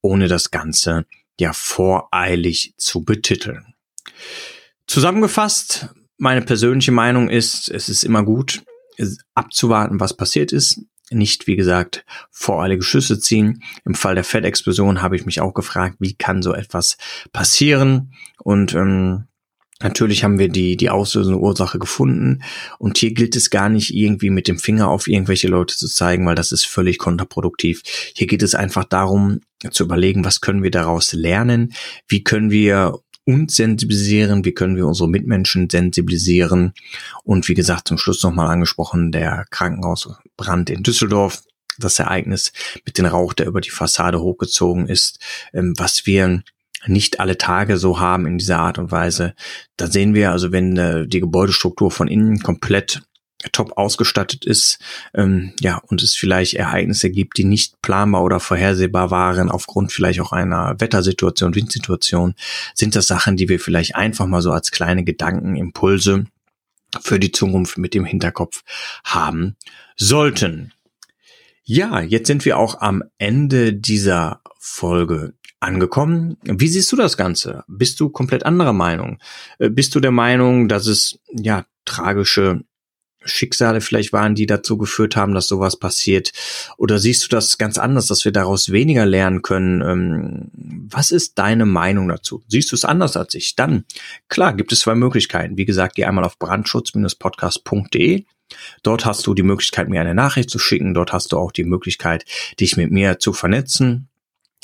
ohne 0.00 0.28
das 0.28 0.50
Ganze 0.50 1.06
ja 1.38 1.52
voreilig 1.52 2.74
zu 2.76 3.02
betiteln. 3.02 3.74
Zusammengefasst, 4.90 5.86
meine 6.18 6.42
persönliche 6.42 6.90
Meinung 6.90 7.28
ist, 7.28 7.70
es 7.70 7.88
ist 7.88 8.02
immer 8.02 8.24
gut, 8.24 8.64
abzuwarten, 9.36 10.00
was 10.00 10.16
passiert 10.16 10.50
ist. 10.50 10.80
Nicht, 11.12 11.46
wie 11.46 11.54
gesagt, 11.54 12.04
voreilige 12.32 12.82
Schüsse 12.82 13.20
ziehen. 13.20 13.62
Im 13.84 13.94
Fall 13.94 14.16
der 14.16 14.24
Fettexplosion 14.24 15.00
habe 15.00 15.14
ich 15.14 15.26
mich 15.26 15.40
auch 15.40 15.54
gefragt, 15.54 15.98
wie 16.00 16.14
kann 16.14 16.42
so 16.42 16.54
etwas 16.54 16.96
passieren? 17.32 18.14
Und 18.42 18.74
ähm, 18.74 19.28
Natürlich 19.82 20.24
haben 20.24 20.38
wir 20.38 20.48
die, 20.48 20.76
die 20.76 20.90
auslösende 20.90 21.38
Ursache 21.38 21.78
gefunden. 21.78 22.42
Und 22.78 22.98
hier 22.98 23.14
gilt 23.14 23.34
es 23.34 23.48
gar 23.48 23.70
nicht 23.70 23.94
irgendwie 23.94 24.28
mit 24.28 24.46
dem 24.46 24.58
Finger 24.58 24.88
auf 24.88 25.06
irgendwelche 25.06 25.48
Leute 25.48 25.74
zu 25.74 25.86
zeigen, 25.86 26.26
weil 26.26 26.34
das 26.34 26.52
ist 26.52 26.66
völlig 26.66 26.98
kontraproduktiv. 26.98 27.82
Hier 28.14 28.26
geht 28.26 28.42
es 28.42 28.54
einfach 28.54 28.84
darum, 28.84 29.40
zu 29.70 29.84
überlegen, 29.84 30.24
was 30.24 30.42
können 30.42 30.62
wir 30.62 30.70
daraus 30.70 31.14
lernen? 31.14 31.72
Wie 32.08 32.22
können 32.22 32.50
wir 32.50 32.98
uns 33.30 33.56
sensibilisieren, 33.56 34.44
wie 34.44 34.52
können 34.52 34.76
wir 34.76 34.86
unsere 34.86 35.08
Mitmenschen 35.08 35.68
sensibilisieren 35.70 36.72
und 37.24 37.48
wie 37.48 37.54
gesagt 37.54 37.88
zum 37.88 37.98
Schluss 37.98 38.22
nochmal 38.22 38.48
angesprochen 38.48 39.12
der 39.12 39.44
Krankenhausbrand 39.50 40.70
in 40.70 40.82
Düsseldorf, 40.82 41.42
das 41.78 41.98
Ereignis 41.98 42.52
mit 42.84 42.98
dem 42.98 43.06
Rauch, 43.06 43.32
der 43.32 43.46
über 43.46 43.60
die 43.60 43.70
Fassade 43.70 44.20
hochgezogen 44.20 44.86
ist, 44.86 45.18
ähm, 45.52 45.74
was 45.76 46.06
wir 46.06 46.42
nicht 46.86 47.20
alle 47.20 47.36
Tage 47.36 47.76
so 47.76 48.00
haben 48.00 48.26
in 48.26 48.38
dieser 48.38 48.58
Art 48.58 48.78
und 48.78 48.90
Weise. 48.90 49.34
Da 49.76 49.86
sehen 49.86 50.14
wir 50.14 50.30
also, 50.30 50.52
wenn 50.52 50.76
äh, 50.76 51.06
die 51.06 51.20
Gebäudestruktur 51.20 51.90
von 51.90 52.08
innen 52.08 52.40
komplett 52.40 53.02
top 53.52 53.76
ausgestattet 53.76 54.44
ist, 54.44 54.78
ähm, 55.14 55.52
ja, 55.60 55.78
und 55.88 56.02
es 56.02 56.14
vielleicht 56.14 56.54
Ereignisse 56.54 57.10
gibt, 57.10 57.38
die 57.38 57.44
nicht 57.44 57.80
planbar 57.82 58.22
oder 58.22 58.40
vorhersehbar 58.40 59.10
waren, 59.10 59.50
aufgrund 59.50 59.92
vielleicht 59.92 60.20
auch 60.20 60.32
einer 60.32 60.76
Wettersituation, 60.78 61.54
Windsituation, 61.54 62.34
sind 62.74 62.94
das 62.94 63.06
Sachen, 63.06 63.36
die 63.36 63.48
wir 63.48 63.60
vielleicht 63.60 63.96
einfach 63.96 64.26
mal 64.26 64.42
so 64.42 64.52
als 64.52 64.70
kleine 64.70 65.04
Gedankenimpulse 65.04 66.26
für 67.00 67.18
die 67.18 67.32
Zukunft 67.32 67.78
mit 67.78 67.94
dem 67.94 68.04
Hinterkopf 68.04 68.62
haben 69.04 69.56
sollten. 69.96 70.72
Ja, 71.64 72.00
jetzt 72.00 72.26
sind 72.26 72.44
wir 72.44 72.58
auch 72.58 72.80
am 72.80 73.04
Ende 73.18 73.72
dieser 73.72 74.40
Folge 74.58 75.34
angekommen. 75.60 76.36
Wie 76.42 76.68
siehst 76.68 76.90
du 76.90 76.96
das 76.96 77.16
Ganze? 77.16 77.64
Bist 77.68 78.00
du 78.00 78.08
komplett 78.08 78.44
anderer 78.44 78.72
Meinung? 78.72 79.18
Äh, 79.58 79.70
bist 79.70 79.94
du 79.94 80.00
der 80.00 80.10
Meinung, 80.10 80.68
dass 80.68 80.86
es 80.86 81.20
ja 81.30 81.64
tragische 81.84 82.64
Schicksale 83.24 83.80
vielleicht 83.80 84.12
waren, 84.12 84.34
die 84.34 84.46
dazu 84.46 84.78
geführt 84.78 85.16
haben, 85.16 85.34
dass 85.34 85.48
sowas 85.48 85.78
passiert? 85.78 86.32
Oder 86.76 86.98
siehst 86.98 87.24
du 87.24 87.28
das 87.28 87.58
ganz 87.58 87.78
anders, 87.78 88.06
dass 88.06 88.24
wir 88.24 88.32
daraus 88.32 88.72
weniger 88.72 89.06
lernen 89.06 89.42
können? 89.42 89.82
Ähm, 89.82 90.50
was 90.92 91.10
ist 91.10 91.38
deine 91.38 91.66
Meinung 91.66 92.08
dazu? 92.08 92.42
Siehst 92.48 92.72
du 92.72 92.76
es 92.76 92.84
anders 92.84 93.16
als 93.16 93.34
ich? 93.34 93.56
Dann, 93.56 93.84
klar, 94.28 94.54
gibt 94.54 94.72
es 94.72 94.80
zwei 94.80 94.94
Möglichkeiten. 94.94 95.56
Wie 95.56 95.66
gesagt, 95.66 95.96
geh 95.96 96.04
einmal 96.04 96.24
auf 96.24 96.38
brandschutz-podcast.de. 96.38 98.24
Dort 98.82 99.04
hast 99.04 99.26
du 99.26 99.34
die 99.34 99.42
Möglichkeit, 99.42 99.88
mir 99.88 100.00
eine 100.00 100.14
Nachricht 100.14 100.50
zu 100.50 100.58
schicken. 100.58 100.94
Dort 100.94 101.12
hast 101.12 101.32
du 101.32 101.38
auch 101.38 101.52
die 101.52 101.64
Möglichkeit, 101.64 102.24
dich 102.58 102.76
mit 102.76 102.90
mir 102.90 103.18
zu 103.18 103.32
vernetzen. 103.32 104.08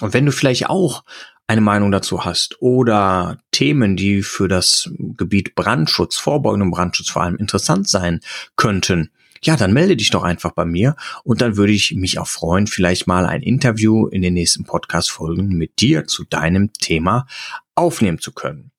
Und 0.01 0.13
wenn 0.13 0.27
du 0.27 0.33
vielleicht 0.33 0.69
auch 0.69 1.05
eine 1.47 1.61
Meinung 1.61 1.93
dazu 1.93 2.25
hast 2.25 2.61
oder 2.61 3.39
Themen, 3.53 3.97
die 3.97 4.23
für 4.23 4.49
das 4.49 4.91
Gebiet 4.99 5.55
Brandschutz, 5.55 6.17
vorbeugenden 6.17 6.71
Brandschutz 6.71 7.09
vor 7.09 7.23
allem 7.23 7.37
interessant 7.37 7.89
sein 7.89 8.21
könnten, 8.57 9.11
ja, 9.43 9.57
dann 9.57 9.73
melde 9.73 9.97
dich 9.97 10.11
doch 10.11 10.23
einfach 10.23 10.53
bei 10.53 10.65
mir 10.65 10.97
und 11.23 11.41
dann 11.41 11.57
würde 11.57 11.73
ich 11.73 11.95
mich 11.95 12.19
auch 12.19 12.27
freuen, 12.27 12.67
vielleicht 12.67 13.07
mal 13.07 13.27
ein 13.27 13.43
Interview 13.43 14.07
in 14.09 14.23
den 14.23 14.35
nächsten 14.35 14.65
Podcast-Folgen 14.65 15.49
mit 15.49 15.81
dir 15.81 16.07
zu 16.07 16.25
deinem 16.25 16.73
Thema 16.73 17.27
aufnehmen 17.75 18.19
zu 18.19 18.33
können. 18.33 18.73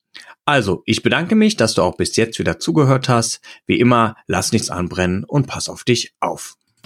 Also, 0.45 0.81
ich 0.85 1.03
bedanke 1.03 1.35
mich, 1.35 1.57
dass 1.57 1.73
du 1.73 1.81
auch 1.81 1.97
bis 1.97 2.15
jetzt 2.15 2.39
wieder 2.39 2.59
zugehört 2.59 3.09
hast. 3.09 3.41
Wie 3.65 3.79
immer, 3.79 4.15
lass 4.27 4.51
nichts 4.53 4.69
anbrennen 4.69 5.23
und 5.25 5.45
pass 5.45 5.67
auf 5.69 5.83
dich 5.83 6.13
auf. 6.19 6.55